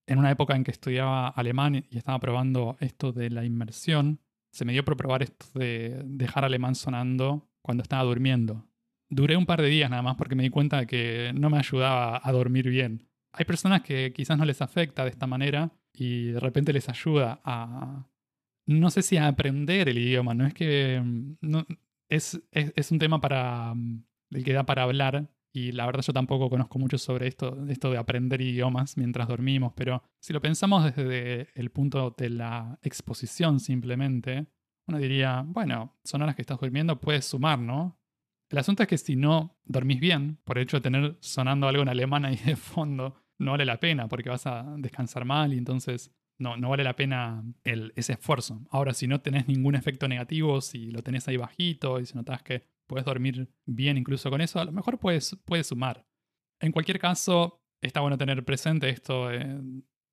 En 0.06 0.18
una 0.18 0.30
época 0.30 0.56
en 0.56 0.64
que 0.64 0.72
estudiaba 0.72 1.28
alemán 1.28 1.86
y 1.88 1.96
estaba 1.96 2.18
probando 2.18 2.76
esto 2.80 3.12
de 3.12 3.30
la 3.30 3.44
inmersión, 3.44 4.20
se 4.50 4.64
me 4.64 4.72
dio 4.72 4.84
por 4.84 4.96
probar 4.96 5.22
esto 5.22 5.46
de 5.54 6.02
dejar 6.04 6.44
alemán 6.44 6.74
sonando 6.74 7.48
cuando 7.62 7.82
estaba 7.82 8.02
durmiendo. 8.02 8.66
Duré 9.08 9.36
un 9.36 9.46
par 9.46 9.62
de 9.62 9.68
días 9.68 9.90
nada 9.90 10.02
más 10.02 10.16
porque 10.16 10.34
me 10.34 10.42
di 10.42 10.50
cuenta 10.50 10.80
de 10.80 10.86
que 10.86 11.32
no 11.34 11.50
me 11.50 11.58
ayudaba 11.58 12.20
a 12.22 12.32
dormir 12.32 12.68
bien. 12.68 13.08
Hay 13.32 13.44
personas 13.44 13.82
que 13.82 14.12
quizás 14.12 14.36
no 14.36 14.44
les 14.44 14.60
afecta 14.60 15.04
de 15.04 15.10
esta 15.10 15.26
manera 15.26 15.72
y 15.92 16.32
de 16.32 16.40
repente 16.40 16.72
les 16.72 16.88
ayuda 16.88 17.40
a, 17.44 18.06
no 18.70 18.90
sé 18.90 19.02
si 19.02 19.16
aprender 19.16 19.88
el 19.88 19.98
idioma, 19.98 20.32
no 20.32 20.46
es 20.46 20.54
que 20.54 21.02
es, 22.08 22.40
es, 22.52 22.92
un 22.92 22.98
tema 22.98 23.20
para 23.20 23.74
el 24.30 24.44
que 24.44 24.52
da 24.52 24.64
para 24.64 24.84
hablar 24.84 25.28
y 25.52 25.72
la 25.72 25.86
verdad 25.86 26.02
yo 26.02 26.12
tampoco 26.12 26.48
conozco 26.48 26.78
mucho 26.78 26.96
sobre 26.96 27.26
esto, 27.26 27.66
esto 27.68 27.90
de 27.90 27.98
aprender 27.98 28.40
idiomas 28.40 28.96
mientras 28.96 29.26
dormimos, 29.26 29.72
pero 29.74 30.04
si 30.20 30.32
lo 30.32 30.40
pensamos 30.40 30.84
desde 30.84 31.48
el 31.54 31.70
punto 31.70 32.14
de 32.16 32.30
la 32.30 32.78
exposición 32.82 33.58
simplemente, 33.58 34.46
uno 34.86 34.98
diría, 34.98 35.42
bueno, 35.44 35.98
son 36.04 36.22
horas 36.22 36.36
que 36.36 36.42
estás 36.42 36.60
durmiendo, 36.60 37.00
puedes 37.00 37.24
sumar, 37.24 37.58
¿no? 37.58 38.00
El 38.48 38.58
asunto 38.58 38.84
es 38.84 38.88
que 38.88 38.98
si 38.98 39.16
no 39.16 39.58
dormís 39.64 39.98
bien, 39.98 40.38
por 40.44 40.58
el 40.58 40.64
hecho 40.64 40.76
de 40.76 40.82
tener 40.82 41.16
sonando 41.20 41.66
algo 41.66 41.82
en 41.82 41.88
alemán 41.88 42.24
ahí 42.24 42.36
de 42.36 42.54
fondo, 42.54 43.16
no 43.38 43.52
vale 43.52 43.64
la 43.64 43.80
pena 43.80 44.06
porque 44.06 44.28
vas 44.28 44.46
a 44.46 44.64
descansar 44.78 45.24
mal 45.24 45.52
y 45.54 45.58
entonces 45.58 46.12
no, 46.40 46.56
no 46.56 46.70
vale 46.70 46.82
la 46.82 46.96
pena 46.96 47.44
el, 47.64 47.92
ese 47.96 48.14
esfuerzo. 48.14 48.62
Ahora, 48.70 48.94
si 48.94 49.06
no 49.06 49.20
tenés 49.20 49.46
ningún 49.46 49.74
efecto 49.74 50.08
negativo, 50.08 50.60
si 50.60 50.90
lo 50.90 51.02
tenés 51.02 51.28
ahí 51.28 51.36
bajito 51.36 52.00
y 52.00 52.06
si 52.06 52.14
notas 52.16 52.42
que 52.42 52.64
puedes 52.86 53.04
dormir 53.04 53.48
bien 53.66 53.98
incluso 53.98 54.30
con 54.30 54.40
eso, 54.40 54.58
a 54.58 54.64
lo 54.64 54.72
mejor 54.72 54.98
puedes, 54.98 55.36
sumar. 55.62 56.04
En 56.58 56.72
cualquier 56.72 56.98
caso, 56.98 57.60
está 57.80 58.00
bueno 58.00 58.18
tener 58.18 58.44
presente 58.44 58.88
esto, 58.88 59.28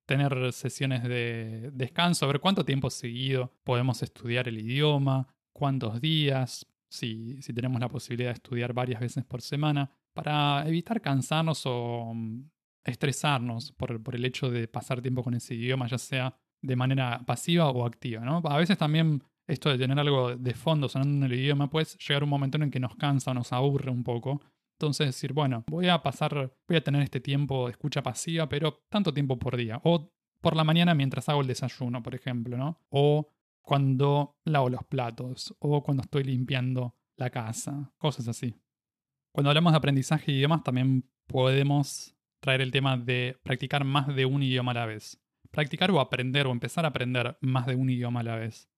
tener 0.06 0.52
sesiones 0.52 1.02
de 1.02 1.70
descanso, 1.72 2.24
a 2.24 2.28
ver 2.28 2.40
cuánto 2.40 2.64
tiempo 2.64 2.90
seguido 2.90 3.52
podemos 3.64 4.02
estudiar 4.02 4.48
el 4.48 4.58
idioma, 4.58 5.26
cuántos 5.52 6.00
días, 6.00 6.66
si, 6.90 7.40
si 7.42 7.52
tenemos 7.52 7.80
la 7.80 7.88
posibilidad 7.88 8.30
de 8.30 8.34
estudiar 8.34 8.74
varias 8.74 9.00
veces 9.00 9.24
por 9.24 9.42
semana, 9.42 9.90
para 10.12 10.66
evitar 10.68 11.00
cansarnos 11.00 11.62
o 11.64 12.12
mm, 12.14 12.50
estresarnos 12.88 13.72
por, 13.72 14.02
por, 14.02 14.14
el 14.14 14.24
hecho 14.24 14.50
de 14.50 14.68
pasar 14.68 15.00
tiempo 15.00 15.22
con 15.22 15.34
ese 15.34 15.54
idioma, 15.54 15.86
ya 15.86 15.98
sea 15.98 16.34
de 16.62 16.76
manera 16.76 17.22
pasiva 17.26 17.70
o 17.70 17.86
activa. 17.86 18.24
¿no? 18.24 18.42
A 18.44 18.56
veces 18.56 18.78
también 18.78 19.22
esto 19.46 19.70
de 19.70 19.78
tener 19.78 19.98
algo 19.98 20.36
de 20.36 20.54
fondo 20.54 20.88
sonando 20.88 21.26
en 21.26 21.32
el 21.32 21.38
idioma 21.38 21.70
puede 21.70 21.86
llegar 22.06 22.22
un 22.22 22.30
momento 22.30 22.58
en 22.62 22.70
que 22.70 22.80
nos 22.80 22.94
cansa 22.96 23.30
o 23.30 23.34
nos 23.34 23.52
aburre 23.52 23.90
un 23.90 24.04
poco. 24.04 24.40
Entonces 24.78 25.06
decir, 25.08 25.32
bueno, 25.32 25.64
voy 25.66 25.88
a 25.88 26.02
pasar, 26.02 26.54
voy 26.68 26.76
a 26.76 26.84
tener 26.84 27.02
este 27.02 27.20
tiempo 27.20 27.66
de 27.66 27.72
escucha 27.72 28.02
pasiva, 28.02 28.48
pero 28.48 28.84
tanto 28.88 29.12
tiempo 29.12 29.38
por 29.38 29.56
día. 29.56 29.80
O 29.84 30.12
por 30.40 30.54
la 30.54 30.64
mañana 30.64 30.94
mientras 30.94 31.28
hago 31.28 31.40
el 31.40 31.46
desayuno, 31.46 32.02
por 32.02 32.14
ejemplo, 32.14 32.56
¿no? 32.56 32.80
O 32.90 33.32
cuando 33.62 34.38
lavo 34.44 34.68
los 34.68 34.84
platos 34.84 35.54
o 35.58 35.82
cuando 35.82 36.02
estoy 36.02 36.24
limpiando 36.24 36.94
la 37.16 37.30
casa, 37.30 37.92
cosas 37.98 38.28
así. 38.28 38.54
Cuando 39.32 39.50
hablamos 39.50 39.72
de 39.72 39.78
aprendizaje 39.78 40.32
de 40.32 40.38
idiomas 40.38 40.62
también 40.62 41.10
podemos 41.26 42.14
traer 42.40 42.60
el 42.60 42.70
tema 42.70 42.96
de 42.96 43.38
practicar 43.42 43.84
más 43.84 44.06
de 44.14 44.26
un 44.26 44.42
idioma 44.42 44.72
a 44.72 44.74
la 44.74 44.86
vez. 44.86 45.20
Practicar 45.50 45.90
o 45.90 46.00
aprender 46.00 46.46
o 46.46 46.52
empezar 46.52 46.84
a 46.84 46.88
aprender 46.88 47.38
más 47.40 47.66
de 47.66 47.74
un 47.74 47.90
idioma 47.90 48.20
a 48.20 48.24
la 48.24 48.36
vez. 48.36 48.68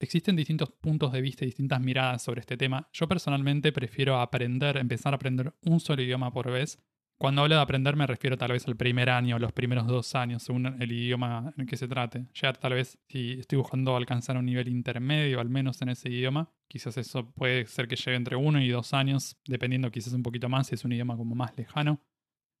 Existen 0.00 0.36
distintos 0.36 0.70
puntos 0.70 1.12
de 1.12 1.20
vista 1.20 1.44
y 1.44 1.48
distintas 1.48 1.80
miradas 1.80 2.22
sobre 2.22 2.40
este 2.40 2.56
tema. 2.56 2.88
Yo 2.92 3.08
personalmente 3.08 3.72
prefiero 3.72 4.20
aprender, 4.20 4.76
empezar 4.76 5.12
a 5.12 5.16
aprender 5.16 5.54
un 5.62 5.80
solo 5.80 6.02
idioma 6.02 6.32
por 6.32 6.50
vez 6.50 6.78
cuando 7.18 7.42
hablo 7.42 7.56
de 7.56 7.60
aprender 7.60 7.96
me 7.96 8.06
refiero 8.06 8.38
tal 8.38 8.52
vez 8.52 8.68
al 8.68 8.76
primer 8.76 9.10
año, 9.10 9.40
los 9.40 9.52
primeros 9.52 9.88
dos 9.88 10.14
años, 10.14 10.44
según 10.44 10.66
el 10.80 10.92
idioma 10.92 11.52
en 11.56 11.62
el 11.62 11.66
que 11.66 11.76
se 11.76 11.88
trate. 11.88 12.26
Ya 12.32 12.52
tal 12.52 12.74
vez 12.74 12.96
si 13.08 13.32
estoy 13.40 13.58
buscando 13.58 13.96
alcanzar 13.96 14.36
un 14.36 14.46
nivel 14.46 14.68
intermedio, 14.68 15.40
al 15.40 15.48
menos 15.48 15.82
en 15.82 15.88
ese 15.88 16.10
idioma, 16.10 16.52
quizás 16.68 16.96
eso 16.96 17.28
puede 17.32 17.66
ser 17.66 17.88
que 17.88 17.96
llegue 17.96 18.14
entre 18.14 18.36
uno 18.36 18.62
y 18.62 18.68
dos 18.68 18.94
años, 18.94 19.36
dependiendo 19.44 19.90
quizás 19.90 20.12
un 20.12 20.22
poquito 20.22 20.48
más 20.48 20.68
si 20.68 20.76
es 20.76 20.84
un 20.84 20.92
idioma 20.92 21.16
como 21.16 21.34
más 21.34 21.58
lejano. 21.58 22.00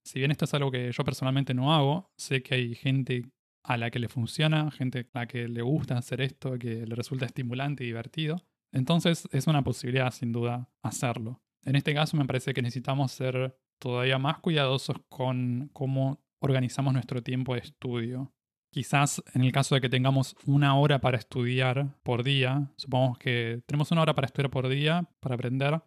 Si 0.08 0.20
bien 0.20 0.30
esto 0.30 0.46
es 0.46 0.54
algo 0.54 0.70
que 0.70 0.90
yo 0.90 1.04
personalmente 1.04 1.52
no 1.52 1.74
hago, 1.74 2.10
sé 2.16 2.42
que 2.42 2.54
hay 2.54 2.74
gente 2.74 3.26
a 3.62 3.76
la 3.76 3.90
que 3.90 3.98
le 3.98 4.08
funciona, 4.08 4.70
gente 4.70 5.06
a 5.12 5.18
la 5.18 5.26
que 5.26 5.48
le 5.48 5.60
gusta 5.60 5.98
hacer 5.98 6.22
esto, 6.22 6.58
que 6.58 6.86
le 6.86 6.94
resulta 6.94 7.26
estimulante 7.26 7.84
y 7.84 7.88
divertido. 7.88 8.42
Entonces 8.72 9.28
es 9.32 9.46
una 9.48 9.62
posibilidad 9.62 10.10
sin 10.10 10.32
duda 10.32 10.70
hacerlo. 10.82 11.42
En 11.62 11.76
este 11.76 11.92
caso 11.92 12.16
me 12.16 12.24
parece 12.24 12.54
que 12.54 12.62
necesitamos 12.62 13.12
ser 13.12 13.54
todavía 13.78 14.16
más 14.18 14.38
cuidadosos 14.38 14.96
con 15.10 15.68
cómo 15.74 16.24
organizamos 16.40 16.94
nuestro 16.94 17.22
tiempo 17.22 17.52
de 17.52 17.60
estudio. 17.60 18.32
Quizás 18.72 19.22
en 19.34 19.42
el 19.42 19.52
caso 19.52 19.74
de 19.74 19.82
que 19.82 19.90
tengamos 19.90 20.36
una 20.46 20.74
hora 20.78 21.02
para 21.02 21.18
estudiar 21.18 22.00
por 22.02 22.22
día, 22.22 22.72
supongamos 22.76 23.18
que 23.18 23.62
tenemos 23.66 23.90
una 23.90 24.00
hora 24.00 24.14
para 24.14 24.24
estudiar 24.24 24.48
por 24.48 24.70
día, 24.70 25.06
para 25.20 25.34
aprender, 25.34 25.82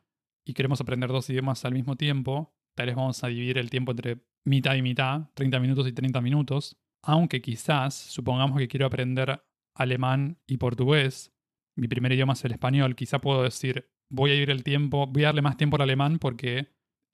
y 0.46 0.54
queremos 0.54 0.80
aprender 0.80 1.10
dos 1.10 1.28
idiomas 1.32 1.66
al 1.66 1.74
mismo 1.74 1.96
tiempo, 1.96 2.54
tal 2.76 2.88
vez 2.88 2.96
vamos 2.96 3.24
a 3.24 3.28
dividir 3.28 3.58
el 3.58 3.70
tiempo 3.70 3.92
entre 3.92 4.24
mitad 4.46 4.76
y 4.76 4.82
mitad, 4.82 5.30
30 5.34 5.60
minutos 5.60 5.88
y 5.88 5.94
30 5.94 6.22
minutos, 6.22 6.78
aunque 7.04 7.42
quizás, 7.42 7.96
supongamos 7.96 8.58
que 8.58 8.68
quiero 8.68 8.86
aprender 8.86 9.44
alemán 9.76 10.40
y 10.48 10.58
portugués, 10.58 11.34
mi 11.76 11.88
primer 11.88 12.12
idioma 12.12 12.34
es 12.34 12.46
el 12.46 12.52
español, 12.52 12.96
quizá 12.96 13.20
puedo 13.20 13.44
decir, 13.44 13.90
voy 14.10 14.32
a 14.32 14.36
ir 14.36 14.50
el 14.50 14.64
tiempo, 14.64 15.08
voy 15.08 15.24
a 15.24 15.28
darle 15.28 15.42
más 15.42 15.58
tiempo 15.58 15.78
al 15.78 15.84
alemán 15.84 16.20
porque 16.20 16.74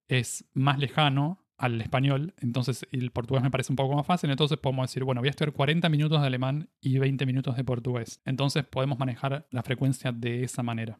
es 0.09 0.49
más 0.53 0.79
lejano 0.79 1.45
al 1.57 1.81
español, 1.81 2.35
entonces 2.37 2.85
el 2.91 3.11
portugués 3.11 3.43
me 3.43 3.49
parece 3.49 3.71
un 3.71 3.77
poco 3.77 3.95
más 3.95 4.05
fácil, 4.05 4.29
entonces 4.29 4.57
podemos 4.59 4.89
decir, 4.89 5.03
bueno, 5.03 5.21
voy 5.21 5.27
a 5.27 5.31
estudiar 5.31 5.53
40 5.53 5.89
minutos 5.89 6.21
de 6.21 6.27
alemán 6.27 6.69
y 6.81 6.99
20 6.99 7.25
minutos 7.25 7.55
de 7.55 7.63
portugués. 7.63 8.21
Entonces 8.25 8.63
podemos 8.65 8.99
manejar 8.99 9.47
la 9.49 9.63
frecuencia 9.63 10.11
de 10.11 10.43
esa 10.43 10.61
manera. 10.61 10.99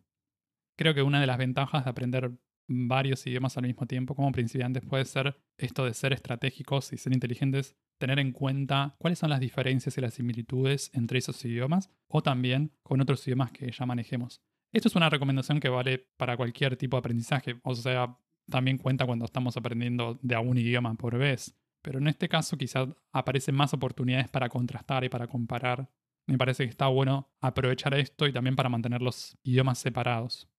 Creo 0.76 0.94
que 0.94 1.04
una 1.04 1.22
de 1.22 1.28
las 1.28 1.38
ventajas 1.38 1.84
de 1.84 1.90
aprender 1.90 2.32
varios 2.68 3.26
idiomas 3.26 3.58
al 3.58 3.66
mismo 3.66 3.86
tiempo 3.86 4.16
como 4.16 4.32
principiantes 4.32 4.84
puede 4.84 5.06
ser 5.06 5.38
esto 5.58 5.86
de 5.86 5.94
ser 5.94 6.14
estratégicos 6.14 6.92
y 6.94 6.98
ser 6.98 7.14
inteligentes, 7.14 7.76
tener 7.98 8.20
en 8.20 8.32
cuenta 8.32 8.96
cuáles 9.00 9.20
son 9.20 9.30
las 9.30 9.40
diferencias 9.40 9.98
y 9.98 10.02
las 10.02 10.14
similitudes 10.14 10.92
entre 10.94 11.20
esos 11.20 11.44
idiomas 11.46 11.90
o 12.08 12.22
también 12.22 12.72
con 12.84 13.02
otros 13.02 13.26
idiomas 13.28 13.52
que 13.52 13.72
ya 13.72 13.86
manejemos. 13.86 14.42
Esto 14.74 14.90
es 14.90 14.96
una 14.96 15.10
recomendación 15.10 15.60
que 15.60 15.70
vale 15.70 16.10
para 16.18 16.36
cualquier 16.36 16.76
tipo 16.76 16.98
de 16.98 17.00
aprendizaje, 17.00 17.60
o 17.64 17.74
sea, 17.74 18.18
también 18.50 18.78
cuenta 18.78 19.06
cuando 19.06 19.26
estamos 19.26 19.56
aprendiendo 19.58 20.20
de 20.22 20.36
algún 20.36 20.58
idioma 20.58 20.94
por 20.96 21.18
vez. 21.18 21.56
Pero 21.82 22.00
en 22.00 22.08
este 22.08 22.28
caso 22.28 22.58
quizás 22.58 22.90
aparecen 23.12 23.56
más 23.56 23.74
oportunidades 23.74 24.28
para 24.30 24.50
contrastar 24.50 25.04
y 25.04 25.10
para 25.10 25.28
comparar. 25.28 25.90
Me 26.28 26.38
parece 26.38 26.66
que 26.66 26.70
está 26.70 26.88
bueno 26.88 27.30
aprovechar 27.40 27.94
esto 27.94 28.28
y 28.28 28.34
también 28.34 28.56
para 28.56 28.70
mantener 28.70 29.02
los 29.02 29.38
idiomas 29.44 29.80
separados. 29.80 30.50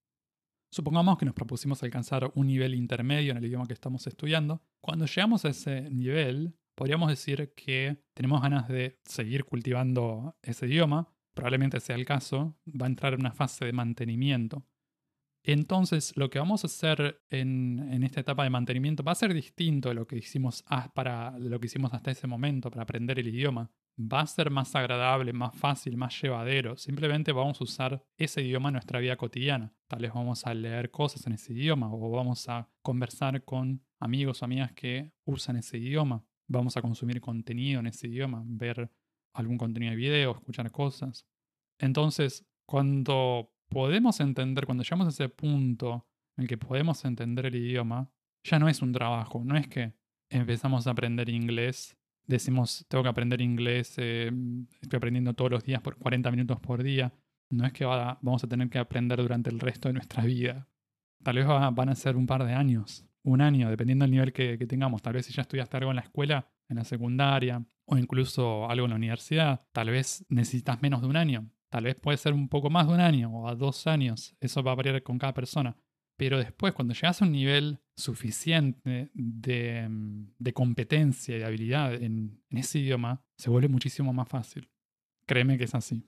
Supongamos 0.71 1.17
que 1.17 1.25
nos 1.25 1.35
propusimos 1.35 1.83
alcanzar 1.83 2.31
un 2.35 2.47
nivel 2.47 2.75
intermedio 2.75 3.33
en 3.33 3.39
el 3.39 3.47
idioma 3.47 3.67
que 3.67 3.73
estamos 3.73 4.07
estudiando. 4.07 4.63
Cuando 4.81 5.07
llegamos 5.07 5.45
a 5.45 5.49
ese 5.49 5.91
nivel, 5.91 6.55
podríamos 6.75 7.09
decir 7.09 7.55
que 7.57 8.03
tenemos 8.15 8.43
ganas 8.43 8.69
de 8.69 8.99
seguir 9.05 9.45
cultivando 9.45 10.37
ese 10.43 10.67
idioma. 10.67 11.09
Probablemente 11.35 11.81
sea 11.81 11.97
el 11.97 12.05
caso. 12.05 12.59
Va 12.69 12.87
a 12.87 12.89
entrar 12.89 13.15
en 13.15 13.21
una 13.21 13.33
fase 13.33 13.65
de 13.65 13.73
mantenimiento. 13.73 14.67
Entonces, 15.43 16.15
lo 16.17 16.29
que 16.29 16.39
vamos 16.39 16.65
a 16.65 16.67
hacer 16.67 17.23
en, 17.31 18.03
esta 18.03 18.21
etapa 18.21 18.45
de 18.45 18.51
mantenimiento 18.51 19.03
va 19.03 19.13
a 19.13 19.15
ser 19.15 19.33
distinto 19.33 19.89
de 19.89 19.95
lo 19.95 20.07
que 20.07 20.17
hicimos 20.17 20.63
para 20.95 21.39
lo 21.39 21.59
que 21.59 21.67
hicimos 21.67 21.95
hasta 21.95 22.11
ese 22.11 22.27
momento 22.27 22.71
para 22.71 22.83
aprender 22.83 23.19
el 23.19 23.29
idioma. 23.29 23.71
Va 24.01 24.21
a 24.21 24.27
ser 24.27 24.51
más 24.51 24.77
agradable, 24.77 25.33
más 25.33 25.57
fácil, 25.57 25.97
más 25.97 26.21
llevadero. 26.23 26.77
Simplemente 26.77 27.33
vamos 27.33 27.61
a 27.61 27.65
usar 27.65 28.05
ese 28.17 28.43
idioma 28.43 28.69
en 28.69 28.75
nuestra 28.75 29.01
vida 29.01 29.17
cotidiana. 29.17 29.75
Tal 29.89 30.03
vez 30.03 30.13
vamos 30.15 30.47
a 30.47 30.55
leer 30.55 30.93
cosas 30.93 31.27
en 31.27 31.33
ese 31.33 31.53
idioma 31.53 31.93
o 31.93 32.11
vamos 32.11 32.49
a 32.49 32.69
conversar 32.81 33.45
con 33.45 33.83
amigos 33.99 34.41
o 34.41 34.45
amigas 34.45 34.73
que 34.73 35.13
usan 35.25 35.57
ese 35.57 35.79
idioma. 35.79 36.25
Vamos 36.47 36.77
a 36.77 36.83
consumir 36.83 37.21
contenido 37.21 37.81
en 37.81 37.89
ese 37.89 38.07
idioma, 38.07 38.45
ver 38.47 38.89
algún 39.35 39.59
contenido 39.59 39.91
de 39.91 39.97
video, 39.97 40.31
escuchar 40.31 40.71
cosas. 40.71 41.27
Entonces, 41.81 42.47
cuando 42.67 43.53
podemos 43.69 44.21
entender, 44.21 44.65
cuando 44.65 44.85
llegamos 44.85 45.07
a 45.07 45.11
ese 45.11 45.29
punto 45.29 46.07
en 46.37 46.43
el 46.43 46.49
que 46.49 46.57
podemos 46.57 47.05
entender 47.05 47.47
el 47.47 47.57
idioma, 47.57 48.13
ya 48.45 48.61
no 48.61 48.69
es 48.69 48.81
un 48.81 48.93
trabajo, 48.93 49.43
no 49.45 49.57
es 49.57 49.67
que 49.67 49.93
empezamos 50.31 50.87
a 50.87 50.91
aprender 50.93 51.29
inglés, 51.29 51.98
decimos, 52.29 52.87
tengo 52.89 53.03
que 53.03 53.09
aprender 53.09 53.41
inglés, 53.41 53.95
eh, 53.97 54.31
estoy 54.81 54.97
aprendiendo 54.99 55.35
todos 55.35 55.51
los 55.51 55.65
días 55.65 55.81
por 55.81 55.97
40 55.97 56.31
minutos 56.31 56.61
por 56.61 56.83
día, 56.83 57.13
no 57.51 57.67
es 57.67 57.73
que 57.73 57.85
vamos 57.85 58.45
a 58.45 58.47
tener 58.47 58.69
que 58.69 58.79
aprender 58.79 59.21
durante 59.21 59.51
el 59.51 59.59
resto 59.59 59.89
de 59.89 59.95
nuestra 59.95 60.25
vida. 60.25 60.69
Tal 61.23 61.37
vez 61.37 61.47
van 61.47 61.89
a 61.89 61.95
ser 61.95 62.17
un 62.17 62.27
par 62.27 62.45
de 62.45 62.53
años, 62.53 63.07
un 63.25 63.41
año, 63.41 63.71
dependiendo 63.71 64.05
del 64.05 64.13
nivel 64.13 64.33
que, 64.33 64.59
que 64.59 64.67
tengamos. 64.67 65.03
Tal 65.03 65.15
vez 65.15 65.27
si 65.27 65.33
ya 65.33 65.43
estudiaste 65.43 65.79
algo 65.79 65.91
en 65.91 65.97
la 65.97 66.03
escuela, 66.03 66.49
en 66.69 66.77
la 66.77 66.85
secundaria 66.85 67.65
o 67.87 67.97
incluso 67.97 68.69
algo 68.71 68.85
en 68.85 68.91
la 68.91 68.97
universidad. 68.97 69.67
Tal 69.73 69.91
vez 69.91 70.25
necesitas 70.29 70.81
menos 70.83 71.01
de 71.01 71.09
un 71.09 71.17
año, 71.17 71.51
tal 71.71 71.85
vez 71.85 71.97
puede 71.97 72.19
ser 72.19 72.35
un 72.35 72.49
poco 72.49 72.71
más 72.71 72.87
de 72.87 72.95
un 72.95 73.01
año 73.01 73.31
o 73.31 73.49
a 73.49 73.55
dos 73.55 73.87
años, 73.87 74.37
eso 74.41 74.63
va 74.63 74.73
a 74.73 74.77
variar 74.77 75.03
con 75.03 75.19
cada 75.19 75.35
persona. 75.35 75.77
Pero 76.19 76.39
después, 76.39 76.75
cuando 76.75 76.95
llegas 76.95 77.23
a 77.23 77.25
un 77.25 77.33
nivel 77.33 77.79
suficiente 77.97 79.11
de, 79.15 79.89
mm, 79.89 80.49
competencia 80.53 81.37
y 81.37 81.39
de 81.39 81.45
habilidad 81.45 81.95
en, 81.95 82.43
en 82.51 82.59
ese 82.59 82.81
idioma, 82.81 83.25
se 83.37 83.51
vuelve 83.51 83.69
muchísimo 83.69 84.13
más 84.13 84.29
fácil. 84.29 84.69
Créeme 85.27 85.57
que 85.57 85.65
es 85.65 85.75
así. 85.77 86.05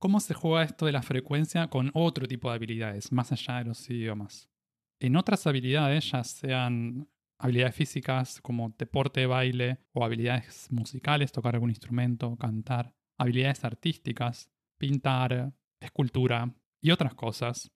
¿Cómo 0.00 0.18
se 0.18 0.34
juega 0.34 0.64
esto 0.64 0.86
de 0.86 0.92
la 0.92 1.02
frecuencia 1.02 1.68
con 1.68 1.92
otro 1.94 2.26
tipo 2.26 2.48
de 2.48 2.56
habilidades, 2.56 3.12
más 3.12 3.30
allá 3.30 3.58
de 3.58 3.66
los 3.66 3.88
idiomas? 3.88 4.50
En 4.98 5.14
otras 5.14 5.46
habilidades, 5.46 6.10
ya 6.10 6.24
sean 6.24 7.08
habilidades 7.38 7.76
físicas 7.76 8.40
como 8.40 8.74
deporte, 8.76 9.26
baile, 9.26 9.78
o 9.92 10.04
habilidades 10.04 10.72
musicales, 10.72 11.30
tocar 11.30 11.54
algún 11.54 11.70
instrumento, 11.70 12.36
cantar, 12.36 12.94
habilidades 13.16 13.64
artísticas, 13.64 14.50
pintar, 14.76 15.52
escultura 15.80 16.52
y 16.80 16.90
otras 16.90 17.14
cosas, 17.14 17.70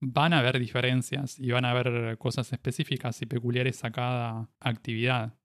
van 0.00 0.32
a 0.32 0.38
haber 0.40 0.58
diferencias 0.58 1.38
y 1.38 1.50
van 1.50 1.64
a 1.64 1.70
haber 1.70 2.18
cosas 2.18 2.52
específicas 2.52 3.20
y 3.22 3.26
peculiares 3.26 3.84
a 3.84 3.90
cada 3.90 4.50
actividad. 4.60 5.38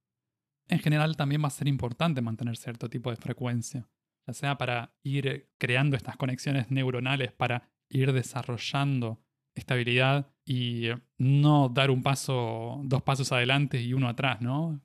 En 0.70 0.80
general 0.80 1.18
también 1.18 1.44
va 1.44 1.48
a 1.48 1.52
ser 1.52 1.68
importante 1.68 2.22
mantener 2.22 2.58
cierto 2.58 2.90
tipo 2.90 3.10
de 3.10 3.18
frecuencia 3.18 3.88
ya 4.28 4.34
sea 4.34 4.58
para 4.58 4.94
ir 5.04 5.50
creando 5.58 5.98
estas 5.98 6.18
conexiones 6.18 6.72
neuronales, 6.72 7.32
para 7.32 7.70
ir 7.90 8.14
desarrollando 8.14 9.22
esta 9.56 9.76
habilidad 9.76 10.32
y 10.46 10.88
no 11.18 11.70
dar 11.70 11.92
un 11.92 12.02
paso, 12.02 12.82
dos 12.86 13.04
pasos 13.04 13.32
adelante 13.32 13.82
y 13.82 13.94
uno 13.94 14.10
atrás, 14.10 14.42
¿no? 14.42 14.82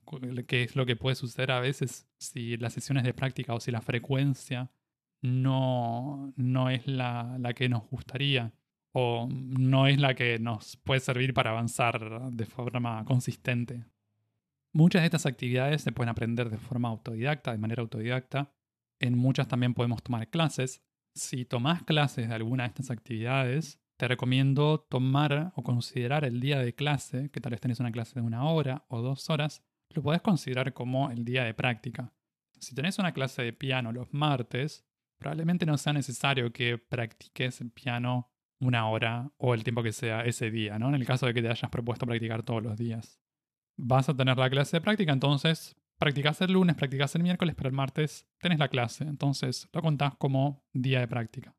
Que 0.46 0.64
es 0.64 0.76
lo 0.76 0.85
que 0.85 0.96
puede 0.96 1.16
suceder 1.16 1.52
a 1.52 1.61
veces 1.61 2.07
si 2.18 2.57
las 2.59 2.74
sesiones 2.74 3.04
de 3.04 3.14
práctica 3.14 3.54
o 3.54 3.61
si 3.61 3.70
la 3.70 3.81
frecuencia 3.81 4.70
no, 5.22 6.33
no 6.37 6.70
es 6.70 6.87
la, 6.87 7.37
la 7.38 7.54
que 7.54 7.68
nos 7.68 7.88
gustaría 7.88 8.52
o 8.92 9.29
no 9.31 9.87
es 9.87 9.98
la 9.98 10.14
que 10.14 10.38
nos 10.38 10.77
puede 10.77 11.01
servir 11.01 11.35
para 11.35 11.51
avanzar 11.51 12.31
de 12.33 12.46
forma 12.46 13.05
consistente. 13.05 13.85
Muchas 14.72 15.03
de 15.03 15.07
estas 15.07 15.27
actividades 15.27 15.83
se 15.83 15.92
pueden 15.92 16.11
aprender 16.11 16.51
de 16.51 16.59
forma 16.59 16.88
autodidacta, 16.88 17.53
de 17.53 17.59
manera 17.59 17.83
autodidacta, 17.83 18.53
en 19.01 19.16
muchas 19.16 19.48
también 19.48 19.74
podemos 19.74 20.03
tomar 20.03 20.29
clases. 20.29 20.83
Si 21.14 21.44
tomás 21.44 21.83
clases 21.85 22.29
de 22.29 22.35
alguna 22.35 22.64
de 22.64 22.68
estas 22.68 22.90
actividades, 22.90 23.81
te 23.96 24.09
recomiendo 24.09 24.81
tomar 24.88 25.53
o 25.57 25.62
considerar 25.62 26.24
el 26.24 26.40
día 26.40 26.59
de 26.59 26.74
clase, 26.74 27.31
que 27.31 27.40
tal 27.40 27.51
vez 27.51 27.61
tenés 27.61 27.81
una 27.81 27.90
clase 27.90 28.20
de 28.20 28.27
una 28.27 28.44
hora 28.44 28.85
o 28.88 29.03
dos 29.03 29.29
horas, 29.31 29.64
lo 29.90 30.03
podés 30.03 30.22
considerar 30.22 30.72
como 30.72 31.11
el 31.11 31.24
día 31.24 31.44
de 31.44 31.55
práctica. 31.55 32.12
Si 32.61 32.74
tenés 32.74 32.98
una 32.98 33.12
clase 33.12 33.42
de 33.42 33.53
piano 33.53 33.92
los 33.92 34.12
martes, 34.12 34.85
probablemente 35.18 35.66
no 35.66 35.79
sea 35.79 35.92
necesario 35.92 36.53
que 36.53 36.79
practiques 36.79 37.61
el 37.61 37.70
piano 37.70 38.31
una 38.61 38.88
hora 38.88 39.31
o 39.37 39.55
el 39.55 39.64
tiempo 39.64 39.83
que 39.83 39.92
sea 39.92 40.23
ese 40.23 40.51
día, 40.51 40.79
¿no? 40.79 40.88
En 40.88 40.94
el 40.94 41.07
caso 41.07 41.27
de 41.27 41.35
que 41.35 41.42
te 41.42 41.49
hayas 41.49 41.71
propuesto 41.71 42.07
practicar 42.07 42.42
todos 42.42 42.62
los 42.62 42.77
días. 42.77 43.21
Vas 43.77 44.09
a 44.09 44.16
tener 44.16 44.37
la 44.37 44.51
clase 44.51 44.79
de 44.79 44.81
práctica, 44.81 45.12
entonces 45.12 45.77
practicas 45.99 46.40
el 46.40 46.53
lunes, 46.53 46.77
practicas 46.77 47.14
el 47.14 47.23
miércoles, 47.23 47.55
pero 47.57 47.68
el 47.68 47.75
martes 47.75 48.27
tenés 48.40 48.59
la 48.59 48.68
clase, 48.68 49.05
entonces 49.05 49.68
lo 49.73 49.83
contás 49.83 50.16
como 50.16 50.64
día 50.73 51.01
de 51.01 51.09
práctica. 51.09 51.55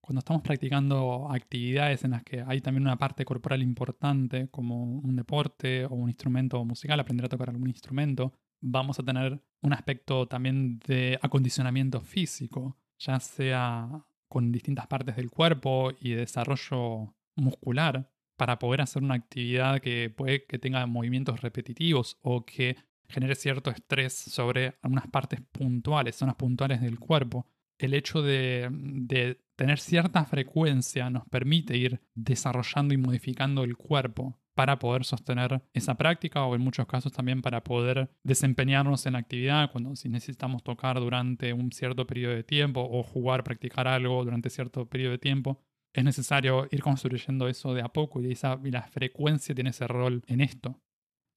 Cuando 0.00 0.20
estamos 0.20 0.42
practicando 0.42 1.30
actividades 1.30 2.04
en 2.04 2.12
las 2.12 2.24
que 2.24 2.42
hay 2.46 2.60
también 2.60 2.82
una 2.82 2.96
parte 2.96 3.24
corporal 3.24 3.62
importante, 3.62 4.48
como 4.48 4.84
un 4.84 5.14
deporte 5.14 5.84
o 5.84 5.90
un 5.90 6.08
instrumento 6.08 6.64
musical, 6.64 6.98
aprender 6.98 7.26
a 7.26 7.28
tocar 7.28 7.50
algún 7.50 7.68
instrumento, 7.68 8.32
vamos 8.60 8.98
a 8.98 9.02
tener 9.02 9.42
un 9.62 9.72
aspecto 9.72 10.26
también 10.26 10.78
de 10.80 11.18
acondicionamiento 11.22 12.00
físico, 12.00 12.78
ya 12.98 13.20
sea 13.20 14.04
con 14.30 14.52
distintas 14.52 14.86
partes 14.86 15.16
del 15.16 15.28
cuerpo 15.28 15.90
y 16.00 16.12
de 16.12 16.20
desarrollo 16.20 17.12
muscular, 17.34 18.08
para 18.36 18.58
poder 18.58 18.80
hacer 18.80 19.02
una 19.02 19.16
actividad 19.16 19.80
que 19.80 20.08
puede 20.08 20.46
que 20.46 20.58
tenga 20.58 20.86
movimientos 20.86 21.42
repetitivos 21.42 22.16
o 22.22 22.46
que 22.46 22.76
genere 23.08 23.34
cierto 23.34 23.70
estrés 23.70 24.14
sobre 24.14 24.78
algunas 24.82 25.08
partes 25.08 25.40
puntuales, 25.52 26.16
zonas 26.16 26.36
puntuales 26.36 26.80
del 26.80 26.98
cuerpo. 26.98 27.46
El 27.76 27.92
hecho 27.92 28.22
de, 28.22 29.36
tener 29.56 29.78
cierta 29.78 30.24
frecuencia 30.24 31.10
nos 31.10 31.26
permite 31.28 31.76
ir 31.76 32.00
desarrollando 32.14 32.94
y 32.94 32.98
modificando 32.98 33.64
el 33.64 33.76
cuerpo 33.76 34.38
para 34.60 34.78
poder 34.78 35.06
sostener 35.06 35.62
esa 35.72 35.94
práctica 35.94 36.44
o 36.44 36.54
en 36.54 36.60
muchos 36.60 36.86
casos 36.86 37.10
también 37.12 37.40
para 37.40 37.64
poder 37.64 38.10
desempeñarnos 38.22 39.06
en 39.06 39.14
la 39.14 39.20
actividad 39.20 39.72
cuando 39.72 39.96
si 39.96 40.10
necesitamos 40.10 40.62
tocar 40.62 41.00
durante 41.00 41.54
un 41.54 41.72
cierto 41.72 42.06
periodo 42.06 42.34
de 42.34 42.44
tiempo 42.44 42.86
o 42.86 43.02
jugar, 43.02 43.42
practicar 43.42 43.88
algo 43.88 44.22
durante 44.22 44.50
cierto 44.50 44.84
periodo 44.84 45.12
de 45.12 45.18
tiempo. 45.18 45.62
Es 45.94 46.04
necesario 46.04 46.68
ir 46.70 46.82
construyendo 46.82 47.48
eso 47.48 47.72
de 47.72 47.80
a 47.80 47.88
poco 47.88 48.20
y, 48.20 48.32
esa, 48.32 48.60
y 48.62 48.70
la 48.70 48.82
frecuencia 48.82 49.54
tiene 49.54 49.70
ese 49.70 49.86
rol 49.86 50.22
en 50.26 50.42
esto. 50.42 50.78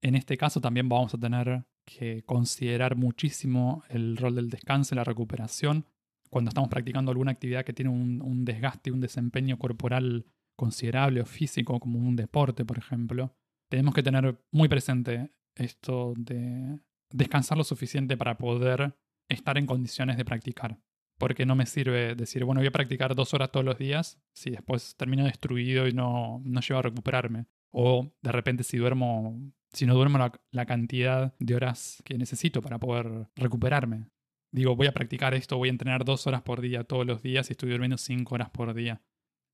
En 0.01 0.15
este 0.15 0.35
caso 0.35 0.59
también 0.59 0.89
vamos 0.89 1.13
a 1.13 1.17
tener 1.17 1.63
que 1.85 2.23
considerar 2.25 2.97
muchísimo 2.97 3.85
el 3.87 4.17
rol 4.17 4.35
del 4.35 4.49
descanso 4.49 4.95
y 4.95 4.97
la 4.97 5.05
recuperación 5.05 5.85
cuando 6.29 6.49
estamos 6.49 6.69
practicando 6.69 7.09
alguna 7.09 7.31
actividad 7.31 7.63
que 7.63 7.71
tiene 7.71 7.89
un, 7.89 8.21
un 8.21 8.43
desgaste, 8.43 8.91
un 8.91 8.99
desempeño 8.99 9.57
corporal 9.57 10.25
considerable 10.55 11.21
o 11.21 11.25
físico, 11.25 11.79
como 11.79 11.99
un 11.99 12.15
deporte, 12.15 12.65
por 12.65 12.77
ejemplo. 12.77 13.35
Tenemos 13.69 13.93
que 13.93 14.03
tener 14.03 14.39
muy 14.51 14.67
presente 14.67 15.31
esto 15.55 16.13
de 16.17 16.79
descansar 17.11 17.57
lo 17.57 17.63
suficiente 17.63 18.17
para 18.17 18.37
poder 18.37 18.95
estar 19.29 19.57
en 19.57 19.65
condiciones 19.65 20.17
de 20.17 20.25
practicar. 20.25 20.79
Porque 21.17 21.45
no 21.45 21.55
me 21.55 21.65
sirve 21.65 22.15
decir, 22.15 22.43
bueno, 22.43 22.59
voy 22.61 22.67
a 22.67 22.71
practicar 22.71 23.15
dos 23.15 23.33
horas 23.33 23.51
todos 23.51 23.65
los 23.65 23.77
días 23.77 24.19
si 24.33 24.49
después 24.49 24.95
termino 24.97 25.23
destruido 25.25 25.87
y 25.87 25.93
no, 25.93 26.41
no 26.43 26.61
llego 26.61 26.79
a 26.79 26.83
recuperarme. 26.83 27.45
O 27.71 28.11
de 28.21 28.31
repente 28.31 28.63
si 28.63 28.77
duermo, 28.77 29.39
si 29.71 29.85
no 29.85 29.95
duermo 29.95 30.19
la, 30.51 30.65
cantidad 30.65 31.33
de 31.39 31.55
horas 31.55 32.01
que 32.03 32.17
necesito 32.17 32.61
para 32.61 32.79
poder 32.79 33.27
recuperarme. 33.35 34.07
Digo, 34.51 34.75
voy 34.75 34.87
a 34.87 34.91
practicar 34.91 35.33
esto, 35.33 35.57
voy 35.57 35.69
a 35.69 35.71
entrenar 35.71 36.05
dos 36.05 36.27
horas 36.27 36.43
por 36.43 36.61
día 36.61 36.83
todos 36.83 37.05
los 37.07 37.23
días 37.23 37.49
y 37.49 37.53
estoy 37.53 37.71
durmiendo 37.71 37.97
cinco 37.97 38.35
horas 38.35 38.51
por 38.51 38.73
día. 38.73 39.01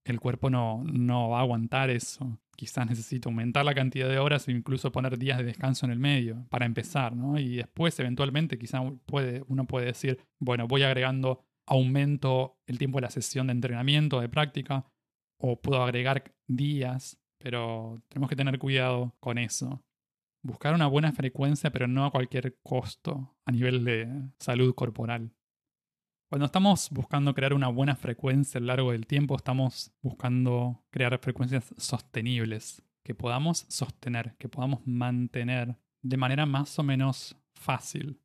El 0.05 0.19
cuerpo 0.19 0.49
no, 0.49 0.83
no 0.85 1.29
va 1.29 1.39
a 1.39 1.41
aguantar 1.41 1.89
eso. 1.89 2.39
Quizás 2.55 2.87
necesito 2.87 3.29
aumentar 3.29 3.63
la 3.63 3.73
cantidad 3.73 4.09
de 4.09 4.19
horas 4.19 4.47
e 4.47 4.51
incluso 4.51 4.91
poner 4.91 5.17
días 5.17 5.37
de 5.37 5.45
descanso 5.45 5.85
en 5.85 5.91
el 5.91 5.99
medio 5.99 6.45
para 6.49 6.65
empezar, 6.65 7.15
¿no? 7.15 7.39
Y 7.39 7.57
después, 7.57 7.97
eventualmente, 7.99 8.57
quizás 8.57 8.81
puede, 9.05 9.43
uno 9.47 9.65
puede 9.65 9.87
decir, 9.87 10.19
bueno, 10.39 10.67
voy 10.67 10.83
agregando, 10.83 11.45
aumento 11.65 12.57
el 12.65 12.77
tiempo 12.77 12.97
de 12.97 13.03
la 13.03 13.11
sesión 13.11 13.47
de 13.47 13.53
entrenamiento, 13.53 14.19
de 14.19 14.29
práctica, 14.29 14.85
o 15.39 15.61
puedo 15.61 15.81
agregar 15.83 16.33
días 16.47 17.19
pero 17.39 18.03
tenemos 18.09 18.29
que 18.29 18.35
tener 18.35 18.59
cuidado 18.59 19.15
con 19.19 19.37
eso. 19.37 19.81
Buscar 20.43 20.73
una 20.73 20.87
buena 20.87 21.11
frecuencia, 21.11 21.71
pero 21.71 21.87
no 21.87 22.05
a 22.05 22.11
cualquier 22.11 22.57
costo 22.61 23.37
a 23.45 23.51
nivel 23.51 23.83
de 23.83 24.07
salud 24.39 24.75
corporal. 24.75 25.33
Cuando 26.29 26.45
estamos 26.45 26.91
buscando 26.91 27.33
crear 27.33 27.55
una 27.55 27.69
buena 27.69 27.95
frecuencia 27.95 28.59
a 28.59 28.61
lo 28.61 28.67
largo 28.67 28.91
del 28.91 29.07
tiempo, 29.07 29.35
estamos 29.35 29.91
buscando 30.03 30.83
crear 30.91 31.17
frecuencias 31.17 31.73
sostenibles, 31.75 32.83
que 33.03 33.15
podamos 33.15 33.65
sostener, 33.67 34.35
que 34.37 34.47
podamos 34.47 34.85
mantener 34.85 35.75
de 36.03 36.17
manera 36.17 36.45
más 36.45 36.77
o 36.77 36.83
menos 36.83 37.35
fácil. 37.55 38.21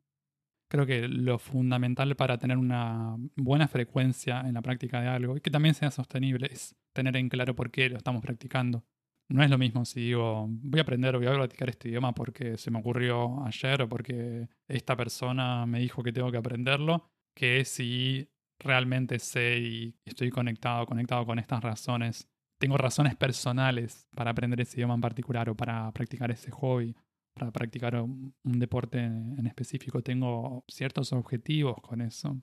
Creo 0.68 0.84
que 0.84 1.08
lo 1.08 1.38
fundamental 1.38 2.14
para 2.14 2.36
tener 2.36 2.58
una 2.58 3.16
buena 3.36 3.68
frecuencia 3.68 4.42
en 4.42 4.52
la 4.52 4.60
práctica 4.60 5.00
de 5.00 5.08
algo 5.08 5.38
y 5.38 5.40
que 5.40 5.50
también 5.50 5.74
sea 5.74 5.90
sostenible 5.90 6.50
es 6.52 6.76
tener 6.92 7.16
en 7.16 7.30
claro 7.30 7.56
por 7.56 7.70
qué 7.70 7.88
lo 7.88 7.96
estamos 7.96 8.20
practicando. 8.20 8.84
No 9.30 9.42
es 9.42 9.48
lo 9.48 9.56
mismo 9.56 9.86
si 9.86 10.00
digo, 10.00 10.46
voy 10.50 10.80
a 10.80 10.82
aprender, 10.82 11.16
voy 11.16 11.26
a 11.26 11.32
practicar 11.32 11.70
este 11.70 11.88
idioma 11.88 12.12
porque 12.12 12.58
se 12.58 12.70
me 12.70 12.80
ocurrió 12.80 13.42
ayer 13.46 13.80
o 13.80 13.88
porque 13.88 14.50
esta 14.68 14.94
persona 14.94 15.64
me 15.64 15.78
dijo 15.78 16.02
que 16.02 16.12
tengo 16.12 16.30
que 16.30 16.36
aprenderlo, 16.36 17.13
que 17.34 17.64
si 17.64 18.28
realmente 18.58 19.18
sé 19.18 19.58
y 19.58 19.96
estoy 20.04 20.30
conectado, 20.30 20.86
conectado 20.86 21.26
con 21.26 21.38
estas 21.38 21.62
razones. 21.62 22.28
Tengo 22.58 22.76
razones 22.76 23.16
personales 23.16 24.08
para 24.14 24.30
aprender 24.30 24.60
ese 24.60 24.78
idioma 24.78 24.94
en 24.94 25.00
particular 25.00 25.50
o 25.50 25.56
para 25.56 25.90
practicar 25.92 26.30
ese 26.30 26.50
hobby, 26.50 26.96
para 27.34 27.50
practicar 27.50 28.00
un, 28.00 28.34
deporte 28.44 29.00
en 29.00 29.46
específico. 29.46 30.02
Tengo 30.02 30.64
ciertos 30.68 31.12
objetivos 31.12 31.76
con 31.82 32.00
eso. 32.00 32.40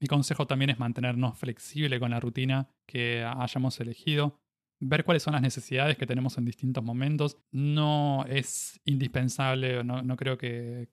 Mi 0.00 0.08
consejo 0.08 0.46
también 0.46 0.70
es 0.70 0.78
mantenernos 0.78 1.38
flexible 1.38 2.00
con 2.00 2.10
la 2.10 2.20
rutina 2.20 2.70
que 2.86 3.22
hayamos 3.22 3.78
elegido 3.80 4.39
ver 4.80 5.04
cuáles 5.04 5.22
son 5.22 5.34
las 5.34 5.42
necesidades 5.42 5.96
que 5.96 6.06
tenemos 6.06 6.36
en 6.38 6.44
distintos 6.44 6.82
momentos. 6.82 7.36
No 7.52 8.24
es 8.28 8.80
indispensable, 8.84 9.84
no, 9.84 10.02
no 10.02 10.16
creo 10.16 10.38
que, 10.38 10.88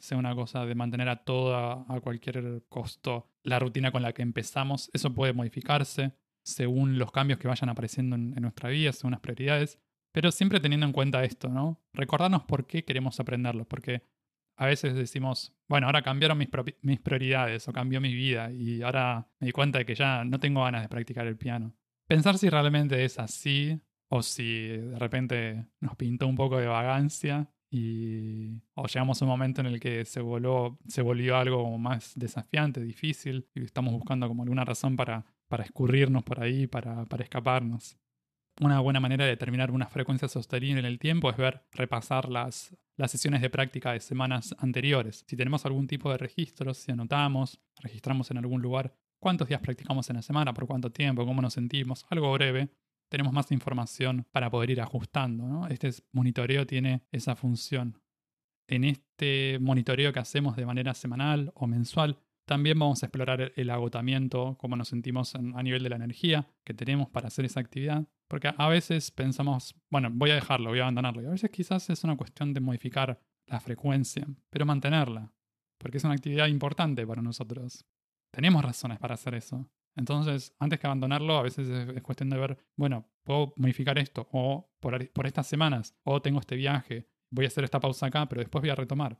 sea 0.00 0.18
una 0.18 0.34
cosa 0.34 0.64
de 0.66 0.74
mantener 0.74 1.08
a 1.08 1.24
toda, 1.24 1.84
a 1.88 2.00
cualquier 2.00 2.64
costo, 2.68 3.28
la 3.42 3.58
rutina 3.58 3.92
con 3.92 4.02
la 4.02 4.12
que 4.12 4.22
empezamos. 4.22 4.90
Eso 4.92 5.14
puede 5.14 5.32
modificarse 5.32 6.12
según 6.42 6.98
los 6.98 7.12
cambios 7.12 7.38
que 7.38 7.48
vayan 7.48 7.68
apareciendo 7.68 8.16
en, 8.16 8.32
en 8.36 8.42
nuestra 8.42 8.70
vida, 8.70 8.92
según 8.92 9.12
las 9.12 9.20
prioridades. 9.20 9.78
Pero 10.12 10.32
siempre 10.32 10.60
teniendo 10.60 10.86
en 10.86 10.92
cuenta 10.92 11.22
esto, 11.24 11.48
¿no? 11.48 11.80
Recordarnos 11.92 12.44
por 12.44 12.66
qué 12.66 12.84
queremos 12.84 13.20
aprenderlo, 13.20 13.66
porque 13.66 14.02
a 14.56 14.66
veces 14.66 14.94
decimos, 14.94 15.54
bueno, 15.68 15.86
ahora 15.86 16.02
cambiaron 16.02 16.38
mis, 16.38 16.48
mis 16.80 17.00
prioridades 17.00 17.68
o 17.68 17.72
cambió 17.72 18.00
mi 18.00 18.14
vida 18.14 18.50
y 18.50 18.82
ahora 18.82 19.28
me 19.38 19.46
di 19.46 19.52
cuenta 19.52 19.78
de 19.78 19.86
que 19.86 19.94
ya 19.94 20.24
no 20.24 20.40
tengo 20.40 20.64
ganas 20.64 20.82
de 20.82 20.88
practicar 20.88 21.26
el 21.26 21.36
piano. 21.36 21.74
Pensar 22.06 22.38
si 22.38 22.48
realmente 22.48 23.04
es 23.04 23.18
así 23.18 23.80
o 24.08 24.22
si 24.22 24.68
de 24.68 24.98
repente 24.98 25.66
nos 25.80 25.96
pintó 25.96 26.28
un 26.28 26.36
poco 26.36 26.58
de 26.58 26.68
vagancia 26.68 27.50
y 27.68 28.62
o 28.74 28.86
llegamos 28.86 29.20
a 29.20 29.24
un 29.24 29.30
momento 29.30 29.60
en 29.60 29.66
el 29.66 29.80
que 29.80 30.04
se, 30.04 30.20
voló, 30.20 30.78
se 30.86 31.02
volvió 31.02 31.36
algo 31.36 31.76
más 31.78 32.12
desafiante, 32.14 32.80
difícil 32.80 33.48
y 33.54 33.64
estamos 33.64 33.92
buscando 33.92 34.28
como 34.28 34.44
alguna 34.44 34.64
razón 34.64 34.96
para, 34.96 35.26
para 35.48 35.64
escurrirnos 35.64 36.22
por 36.22 36.40
ahí, 36.40 36.68
para, 36.68 37.04
para 37.06 37.24
escaparnos. 37.24 37.98
Una 38.60 38.78
buena 38.78 39.00
manera 39.00 39.24
de 39.24 39.30
determinar 39.32 39.72
una 39.72 39.88
frecuencia 39.88 40.28
sostenible 40.28 40.78
en 40.78 40.86
el 40.86 41.00
tiempo 41.00 41.28
es 41.28 41.36
ver, 41.36 41.66
repasar 41.72 42.28
las, 42.30 42.74
las 42.96 43.10
sesiones 43.10 43.42
de 43.42 43.50
práctica 43.50 43.92
de 43.92 44.00
semanas 44.00 44.54
anteriores. 44.58 45.24
Si 45.26 45.36
tenemos 45.36 45.66
algún 45.66 45.88
tipo 45.88 46.10
de 46.10 46.18
registro, 46.18 46.72
si 46.72 46.92
anotamos, 46.92 47.60
registramos 47.82 48.30
en 48.30 48.38
algún 48.38 48.62
lugar 48.62 48.96
cuántos 49.18 49.48
días 49.48 49.60
practicamos 49.60 50.08
en 50.10 50.16
la 50.16 50.22
semana, 50.22 50.54
por 50.54 50.66
cuánto 50.66 50.90
tiempo, 50.90 51.24
cómo 51.24 51.42
nos 51.42 51.54
sentimos, 51.54 52.06
algo 52.10 52.32
breve, 52.32 52.70
tenemos 53.08 53.32
más 53.32 53.50
información 53.52 54.26
para 54.32 54.50
poder 54.50 54.70
ir 54.70 54.80
ajustando. 54.80 55.66
Este 55.68 55.90
monitoreo 56.12 56.66
tiene 56.66 57.02
esa 57.12 57.36
función. 57.36 58.00
En 58.68 58.84
este 58.84 59.58
monitoreo 59.60 60.12
que 60.12 60.18
hacemos 60.18 60.56
de 60.56 60.66
manera 60.66 60.92
semanal 60.94 61.52
o 61.54 61.66
mensual, 61.66 62.18
también 62.46 62.78
vamos 62.78 63.02
a 63.02 63.06
explorar 63.06 63.52
el 63.56 63.70
agotamiento, 63.70 64.56
cómo 64.58 64.76
nos 64.76 64.88
sentimos 64.88 65.34
a 65.34 65.62
nivel 65.62 65.82
de 65.82 65.88
la 65.88 65.96
energía 65.96 66.48
que 66.64 66.74
tenemos 66.74 67.08
para 67.08 67.28
hacer 67.28 67.44
esa 67.44 67.60
actividad. 67.60 68.06
Porque 68.28 68.52
a 68.56 68.68
veces 68.68 69.10
pensamos, 69.10 69.74
bueno, 69.90 70.10
voy 70.12 70.30
a 70.30 70.34
dejarlo, 70.34 70.70
voy 70.70 70.80
a 70.80 70.82
abandonarlo. 70.82 71.28
A 71.28 71.32
veces 71.32 71.50
quizás 71.50 71.90
es 71.90 72.02
una 72.04 72.16
cuestión 72.16 72.54
de 72.54 72.60
modificar 72.60 73.20
la 73.46 73.60
frecuencia, 73.60 74.26
pero 74.50 74.66
mantenerla. 74.66 75.32
Porque 75.78 75.98
es 75.98 76.04
una 76.04 76.14
actividad 76.14 76.46
importante 76.46 77.06
para 77.06 77.22
nosotros. 77.22 77.84
Tenemos 78.36 78.62
razones 78.62 78.98
para 78.98 79.14
hacer 79.14 79.34
eso. 79.34 79.66
Entonces, 79.96 80.54
antes 80.58 80.78
que 80.78 80.86
abandonarlo, 80.86 81.38
a 81.38 81.42
veces 81.42 81.66
es, 81.70 82.02
cuestión 82.02 82.28
de 82.28 82.36
ver, 82.36 82.58
bueno, 82.76 83.08
puedo 83.22 83.54
modificar 83.56 83.98
esto, 83.98 84.28
o 84.30 84.68
por, 84.78 85.10
por 85.12 85.26
estas 85.26 85.46
semanas, 85.46 85.96
o 86.04 86.20
tengo 86.20 86.38
este 86.38 86.54
viaje, 86.54 87.08
voy 87.30 87.46
a 87.46 87.48
hacer 87.48 87.64
esta 87.64 87.80
pausa 87.80 88.04
acá, 88.04 88.28
pero 88.28 88.42
después 88.42 88.60
voy 88.60 88.68
a 88.68 88.74
retomar. 88.74 89.18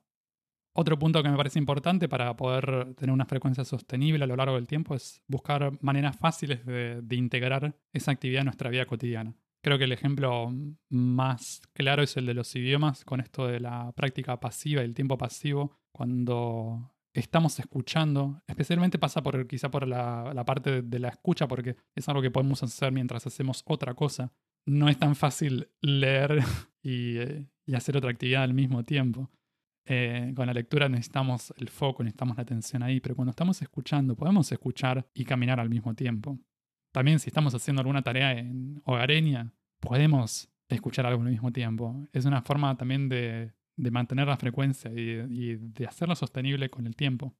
Otro 0.74 0.98
punto 0.98 1.22
que 1.22 1.30
me 1.30 1.36
parece 1.38 1.58
importante 1.58 2.10
para 2.10 2.36
poder 2.36 2.94
tener 2.96 3.10
una 3.10 3.24
frecuencia 3.24 3.64
sostenible 3.64 4.22
a 4.22 4.26
lo 4.26 4.36
largo 4.36 4.56
del 4.56 4.66
tiempo 4.66 4.94
es 4.94 5.22
buscar 5.26 5.82
maneras 5.82 6.18
fáciles 6.18 6.66
de, 6.66 7.00
de, 7.00 7.16
integrar 7.16 7.74
esa 7.94 8.10
actividad 8.10 8.40
en 8.40 8.46
nuestra 8.46 8.68
vida 8.68 8.84
cotidiana. 8.84 9.34
Creo 9.62 9.78
que 9.78 9.84
el 9.84 9.92
ejemplo 9.92 10.52
más 10.90 11.62
claro 11.72 12.02
es 12.02 12.18
el 12.18 12.26
de 12.26 12.34
los 12.34 12.54
idiomas, 12.54 13.06
con 13.06 13.20
esto 13.20 13.46
de 13.46 13.60
la 13.60 13.92
práctica 13.92 14.38
pasiva 14.40 14.82
y 14.82 14.84
el 14.84 14.94
tiempo 14.94 15.16
pasivo, 15.16 15.78
cuando 15.90 16.92
estamos 17.20 17.58
escuchando, 17.58 18.42
especialmente 18.46 18.98
pasa 18.98 19.22
por 19.22 19.46
quizá 19.46 19.70
por 19.70 19.88
la, 19.88 20.44
parte 20.44 20.82
de, 20.82 20.98
la 20.98 21.08
escucha, 21.08 21.48
porque 21.48 21.76
es 21.94 22.08
algo 22.08 22.20
que 22.20 22.30
podemos 22.30 22.62
hacer 22.62 22.92
mientras 22.92 23.26
hacemos 23.26 23.62
otra 23.66 23.94
cosa. 23.94 24.32
No 24.66 24.88
es 24.88 24.98
tan 24.98 25.16
fácil 25.16 25.68
leer 25.80 26.40
y, 26.82 27.18
hacer 27.74 27.96
otra 27.96 28.10
actividad 28.10 28.42
al 28.42 28.54
mismo 28.54 28.84
tiempo. 28.84 29.30
Eh, 29.88 30.32
con 30.34 30.46
la 30.46 30.52
lectura 30.52 30.88
necesitamos 30.88 31.54
el 31.56 31.68
foco, 31.68 32.02
necesitamos 32.02 32.36
la 32.36 32.42
atención 32.42 32.82
ahí, 32.82 33.00
pero 33.00 33.14
cuando 33.14 33.30
estamos 33.30 33.62
escuchando 33.62 34.16
podemos 34.16 34.50
escuchar 34.50 35.06
y 35.14 35.24
caminar 35.24 35.60
al 35.60 35.70
mismo 35.70 35.94
tiempo. 35.94 36.38
También 36.92 37.18
si 37.18 37.28
estamos 37.28 37.54
haciendo 37.54 37.80
alguna 37.80 38.02
tarea 38.02 38.32
en 38.32 38.82
hogareña, 38.84 39.52
podemos 39.80 40.50
escuchar 40.68 41.06
algo 41.06 41.22
al 41.22 41.30
mismo 41.30 41.52
tiempo. 41.52 42.06
Es 42.12 42.24
una 42.24 42.42
forma 42.42 42.76
también 42.76 43.08
de 43.08 43.52
de 43.76 43.90
mantener 43.90 44.26
la 44.26 44.36
frecuencia 44.36 44.90
y, 44.90 45.56
de 45.56 45.86
hacerlo 45.86 46.16
sostenible 46.16 46.70
con 46.70 46.86
el 46.86 46.96
tiempo. 46.96 47.36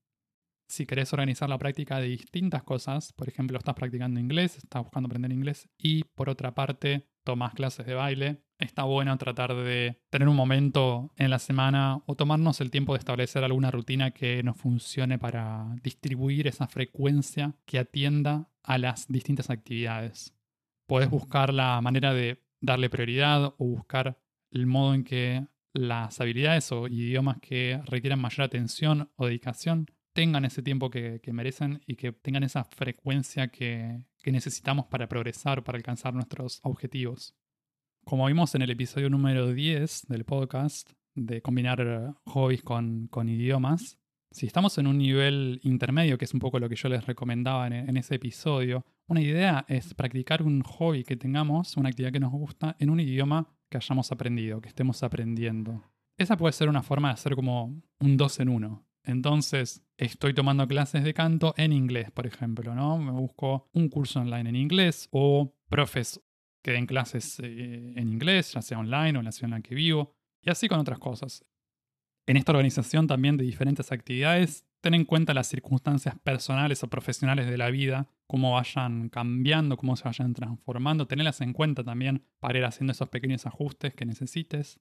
Si 0.69 0.85
querés 0.85 1.13
organizar 1.13 1.49
la 1.49 1.59
práctica 1.59 1.99
de 1.99 2.09
distintas 2.09 2.63
cosas, 2.65 3.13
por 3.13 3.29
ejemplo, 3.29 3.57
estás 3.57 3.75
practicando 3.75 4.19
inglés, 4.19 4.57
estás 4.59 4.83
buscando 4.83 5.07
aprender 5.07 5.33
inglés 5.33 5.69
y 5.79 6.05
por 6.05 6.29
otra 6.29 6.55
parte 6.55 7.09
tomas 7.25 7.55
clases 7.55 7.87
de 7.87 7.95
baile, 7.95 8.43
está 8.59 8.83
bueno 8.85 9.17
tratar 9.17 9.55
de 9.55 10.01
tener 10.11 10.29
un 10.29 10.37
momento 10.37 11.13
en 11.17 11.31
la 11.31 11.39
semana 11.39 12.03
o 12.07 12.17
tomarnos 12.17 12.61
el 12.61 12.71
tiempo 12.71 12.95
de 12.95 12.99
establecer 12.99 13.45
alguna 13.45 13.71
rutina 13.71 14.11
que 14.11 14.43
nos 14.43 14.57
funcione 14.57 15.19
para 15.19 15.77
distribuir 15.83 16.47
esa 16.49 16.67
frecuencia 16.67 17.55
que 17.65 17.79
atienda 17.79 18.49
a 18.63 18.79
las 18.79 19.07
distintas 19.09 19.51
actividades. 19.51 20.35
Puedes 20.89 21.11
buscar 21.11 21.53
la 21.53 21.81
manera 21.81 22.13
de 22.13 22.45
darle 22.61 22.91
prioridad 22.91 23.55
o 23.59 23.65
buscar 23.67 24.19
el 24.51 24.67
modo 24.67 24.95
en 24.95 25.05
que 25.05 25.47
las 25.77 26.21
habilidades 26.21 26.73
o 26.73 26.89
idiomas 26.89 27.39
que 27.41 27.81
requieran 27.87 28.21
mayor 28.21 28.47
atención 28.47 29.11
o 29.17 29.27
dedicación 29.27 29.87
tengan 30.17 30.47
ese 30.47 30.63
tiempo 30.63 30.89
que, 30.89 31.21
merecen 31.31 31.83
y 31.87 31.97
que 31.97 32.11
tengan 32.11 32.43
esa 32.43 32.65
frecuencia 32.65 33.49
que, 33.49 34.01
necesitamos 34.25 34.87
para 34.87 35.09
progresar, 35.09 35.63
para 35.63 35.77
alcanzar 35.77 36.15
nuestros 36.15 36.59
objetivos. 36.65 37.37
Como 38.05 38.27
vimos 38.27 38.55
en 38.55 38.63
el 38.63 38.71
episodio 38.71 39.09
número 39.11 39.53
10 39.53 40.07
del 40.09 40.25
podcast 40.25 40.91
de 41.15 41.43
combinar 41.43 42.15
hobbies 42.25 42.63
con, 42.63 43.29
idiomas, 43.29 43.99
si 44.31 44.47
estamos 44.47 44.79
en 44.79 44.87
un 44.87 44.99
nivel 44.99 45.61
intermedio, 45.63 46.17
que 46.17 46.25
es 46.25 46.35
un 46.35 46.41
poco 46.41 46.59
lo 46.59 46.69
que 46.69 46.77
yo 46.77 46.89
les 46.89 47.07
recomendaba 47.07 47.67
en, 47.69 47.97
ese 47.97 48.17
episodio, 48.17 48.85
una 49.07 49.21
idea 49.21 49.67
es 49.69 49.93
practicar 49.93 50.43
un 50.43 50.63
hobby 50.63 51.05
que 51.05 51.17
tengamos, 51.17 51.77
una 51.77 51.91
actividad 51.91 52.13
que 52.13 52.21
nos 52.21 52.33
gusta, 52.33 52.75
en 52.79 52.89
un 52.89 53.01
idioma 53.01 53.56
que 53.69 53.79
hayamos 53.79 54.13
aprendido, 54.13 54.61
que 54.61 54.69
estemos 54.69 55.03
aprendiendo. 55.03 55.83
Esa 56.17 56.37
puede 56.37 56.53
ser 56.53 56.69
una 56.69 56.83
forma 56.83 57.09
de 57.09 57.15
hacer 57.15 57.35
como 57.35 57.83
un 58.01 58.17
dos 58.17 58.41
en 58.41 58.49
uno. 58.49 58.87
Entonces, 59.05 59.85
estoy 59.97 60.35
tomando 60.35 60.67
clases 60.67 61.05
de 61.05 61.15
canto 61.15 61.55
en 61.57 61.73
inglés, 61.73 62.11
por 62.11 62.27
ejemplo, 62.27 62.75
¿no? 62.75 62.99
Me 62.99 63.13
busco 63.13 63.69
un 63.73 63.89
curso 63.89 64.21
online 64.21 64.49
en 64.51 64.57
inglés 64.57 65.09
o 65.13 65.55
profes 65.69 66.21
que 66.63 66.73
den 66.73 66.87
clases 66.87 67.39
eh, 67.41 67.93
en 67.95 68.09
inglés, 68.09 68.53
ya 68.53 68.63
sea 68.63 68.81
online 68.81 69.17
o 69.17 69.21
en 69.21 69.27
la 69.27 69.33
ciudad 69.33 69.51
en 69.51 69.59
la 69.59 69.61
que 69.61 69.77
vivo, 69.77 70.17
y 70.43 70.51
así 70.51 70.67
con 70.67 70.81
otras 70.81 70.99
cosas. 70.99 71.45
En 72.27 72.37
esta 72.37 72.51
organización 72.51 73.07
también 73.07 73.37
de 73.37 73.45
diferentes 73.45 73.93
actividades, 73.93 74.66
ten 74.87 74.95
en 74.95 75.05
cuenta 75.05 75.35
las 75.35 75.49
circunstancias 75.49 76.17
personales 76.23 76.85
o 76.85 76.89
profesionales 76.89 77.51
de 77.51 77.59
la 77.59 77.71
vida 77.71 78.07
cómo 78.29 78.53
vayan 78.53 79.09
cambiando, 79.09 79.77
cómo 79.77 79.97
se 79.97 80.05
vayan 80.05 80.33
transformando, 80.33 81.09
tenerlas 81.09 81.41
en 81.41 81.55
cuenta 81.55 81.83
también 81.83 82.25
para 82.39 82.57
ir 82.57 82.65
haciendo 82.65 82.93
esos 82.93 83.09
pequeños 83.09 83.47
ajustes 83.47 83.95
que 83.95 84.07
necesites. 84.07 84.79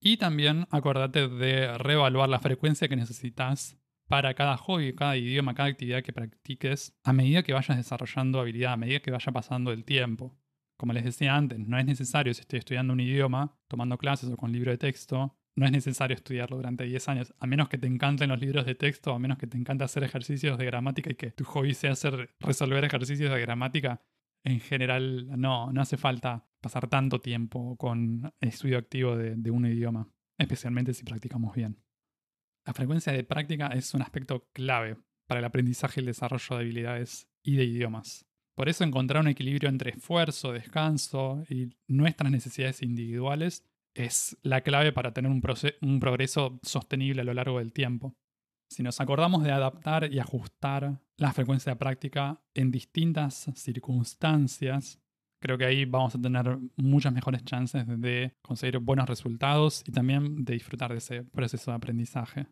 Y 0.00 0.18
también 0.18 0.68
acordate 0.70 1.26
de 1.26 1.76
reevaluar 1.78 2.28
la 2.28 2.38
frecuencia 2.38 2.86
que 2.86 2.94
necesitas 2.94 3.76
para 4.06 4.34
cada 4.34 4.56
hobby, 4.56 4.94
cada 4.94 5.16
idioma, 5.16 5.56
cada 5.56 5.68
actividad 5.68 6.04
que 6.04 6.12
practiques 6.12 6.96
a 7.02 7.12
medida 7.12 7.42
que 7.42 7.54
vayas 7.54 7.76
desarrollando 7.76 8.38
habilidad, 8.38 8.74
a 8.74 8.76
medida 8.76 9.00
que 9.00 9.10
vaya 9.10 9.32
pasando 9.32 9.72
el 9.72 9.84
tiempo. 9.84 10.38
Como 10.76 10.92
les 10.92 11.02
decía 11.02 11.34
antes, 11.34 11.58
no 11.58 11.76
es 11.76 11.86
necesario 11.86 12.32
si 12.34 12.42
estoy 12.42 12.60
estudiando 12.60 12.92
un 12.92 13.00
idioma, 13.00 13.58
tomando 13.66 13.98
clases 13.98 14.30
o 14.30 14.36
con 14.36 14.52
libro 14.52 14.70
de 14.70 14.78
texto, 14.78 15.36
no 15.56 15.66
es 15.66 15.72
necesario 15.72 16.16
estudiarlo 16.16 16.56
durante 16.56 16.84
10 16.84 17.08
años, 17.08 17.34
a 17.38 17.46
menos 17.46 17.68
que 17.68 17.78
te 17.78 17.86
encanten 17.86 18.28
los 18.30 18.40
libros 18.40 18.66
de 18.66 18.74
texto, 18.74 19.12
a 19.12 19.18
menos 19.18 19.38
que 19.38 19.46
te 19.46 19.56
encante 19.56 19.84
hacer 19.84 20.02
ejercicios 20.02 20.58
de 20.58 20.64
gramática 20.64 21.10
y 21.10 21.14
que 21.14 21.30
tu 21.30 21.44
hobby 21.44 21.74
sea 21.74 21.92
hacer, 21.92 22.34
resolver 22.40 22.84
ejercicios 22.84 23.32
de 23.32 23.40
gramática. 23.40 24.00
En 24.42 24.60
general, 24.60 25.28
no, 25.40 25.72
no 25.72 25.80
hace 25.80 25.96
falta 25.96 26.46
pasar 26.60 26.88
tanto 26.88 27.20
tiempo 27.20 27.76
con 27.76 28.32
estudio 28.40 28.78
activo 28.78 29.16
de, 29.16 29.36
de 29.36 29.50
un 29.50 29.64
idioma, 29.66 30.08
especialmente 30.38 30.92
si 30.92 31.04
practicamos 31.04 31.54
bien. 31.54 31.80
La 32.66 32.74
frecuencia 32.74 33.12
de 33.12 33.24
práctica 33.24 33.68
es 33.68 33.94
un 33.94 34.02
aspecto 34.02 34.48
clave 34.52 34.96
para 35.26 35.40
el 35.40 35.46
aprendizaje 35.46 36.00
y 36.00 36.02
el 36.02 36.06
desarrollo 36.06 36.56
de 36.56 36.62
habilidades 36.62 37.28
y 37.42 37.56
de 37.56 37.64
idiomas. 37.64 38.26
Por 38.54 38.68
eso 38.68 38.84
encontrar 38.84 39.22
un 39.22 39.28
equilibrio 39.28 39.68
entre 39.68 39.90
esfuerzo, 39.90 40.52
descanso 40.52 41.42
y 41.48 41.70
nuestras 41.88 42.30
necesidades 42.30 42.82
individuales 42.82 43.64
es 43.94 44.36
la 44.42 44.62
clave 44.62 44.92
para 44.92 45.12
tener 45.12 45.30
un, 45.30 45.40
progreso 46.00 46.58
sostenible 46.62 47.22
a 47.22 47.24
lo 47.24 47.34
largo 47.34 47.58
del 47.58 47.72
tiempo. 47.72 48.16
Si 48.70 48.82
nos 48.82 49.00
acordamos 49.00 49.44
de 49.44 49.52
adaptar 49.52 50.12
y 50.12 50.18
ajustar 50.18 51.00
la 51.16 51.32
frecuencia 51.32 51.72
de 51.72 51.76
práctica 51.76 52.42
en 52.54 52.70
distintas 52.70 53.50
circunstancias, 53.54 55.00
creo 55.40 55.56
que 55.56 55.64
ahí 55.64 55.84
vamos 55.84 56.14
a 56.14 56.20
tener 56.20 56.58
muchas 56.76 57.12
mejores 57.12 57.44
chances 57.44 57.86
de 57.86 58.34
conseguir 58.42 58.78
buenos 58.78 59.08
resultados 59.08 59.84
y 59.86 59.92
también 59.92 60.44
de 60.44 60.54
disfrutar 60.54 60.90
de 60.90 60.98
ese 60.98 61.22
proceso 61.22 61.70
de 61.70 61.76
aprendizaje. 61.76 62.48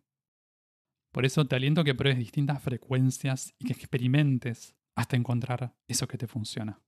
Por 1.12 1.26
eso 1.26 1.44
te 1.44 1.56
aliento 1.56 1.84
que 1.84 1.94
pruebes 1.94 2.18
distintas 2.18 2.62
frecuencias 2.62 3.54
y 3.58 3.66
que 3.66 3.72
experimentes 3.72 4.76
hasta 4.96 5.16
encontrar 5.16 5.74
eso 5.88 6.06
que 6.06 6.18
te 6.18 6.26
funciona. 6.26 6.80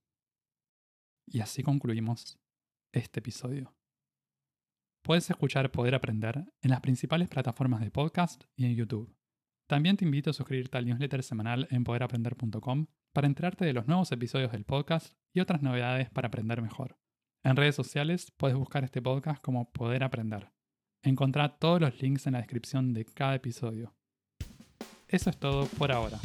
Y 1.27 1.41
así 1.41 1.61
concluimos 1.61 2.39
este 2.93 3.19
episodio. 3.19 3.74
Puedes 5.05 5.29
escuchar 5.29 5.69
Poder 5.69 5.93
Aprender 5.93 6.45
en 6.63 6.71
las 6.71 6.81
principales 6.81 7.29
plataformas 7.29 7.79
de 7.79 7.91
podcast 7.91 8.45
y 8.55 8.65
en 8.65 8.73
YouTube. 8.73 9.15
También 9.67 9.97
te 9.97 10.03
invito 10.03 10.31
a 10.31 10.33
suscribirte 10.33 10.79
al 10.79 10.87
newsletter 10.87 11.21
semanal 11.21 11.67
en 11.69 11.83
poderaprender.com 11.83 12.87
para 13.13 13.27
enterarte 13.27 13.65
de 13.65 13.73
los 13.73 13.87
nuevos 13.87 14.11
episodios 14.11 14.51
del 14.51 14.65
podcast 14.65 15.13
y 15.31 15.41
otras 15.41 15.61
novedades 15.61 16.09
para 16.09 16.29
aprender 16.29 16.59
mejor. 16.63 16.97
En 17.43 17.55
redes 17.55 17.75
sociales 17.75 18.31
puedes 18.35 18.57
buscar 18.57 18.83
este 18.83 18.99
podcast 18.99 19.43
como 19.43 19.71
Poder 19.71 20.03
Aprender. 20.03 20.49
Encontrá 21.03 21.59
todos 21.59 21.79
los 21.79 22.01
links 22.01 22.25
en 22.25 22.33
la 22.33 22.39
descripción 22.39 22.95
de 22.95 23.05
cada 23.05 23.35
episodio. 23.35 23.93
Eso 25.07 25.29
es 25.29 25.37
todo 25.37 25.67
por 25.77 25.91
ahora. 25.91 26.17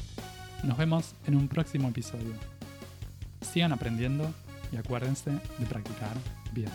Nos 0.64 0.78
vemos 0.78 1.14
en 1.26 1.36
un 1.36 1.48
próximo 1.48 1.90
episodio. 1.90 2.32
Sigan 3.42 3.72
aprendiendo 3.72 4.32
y 4.72 4.78
acuérdense 4.78 5.32
de 5.32 5.66
practicar 5.66 6.16
bien. 6.54 6.70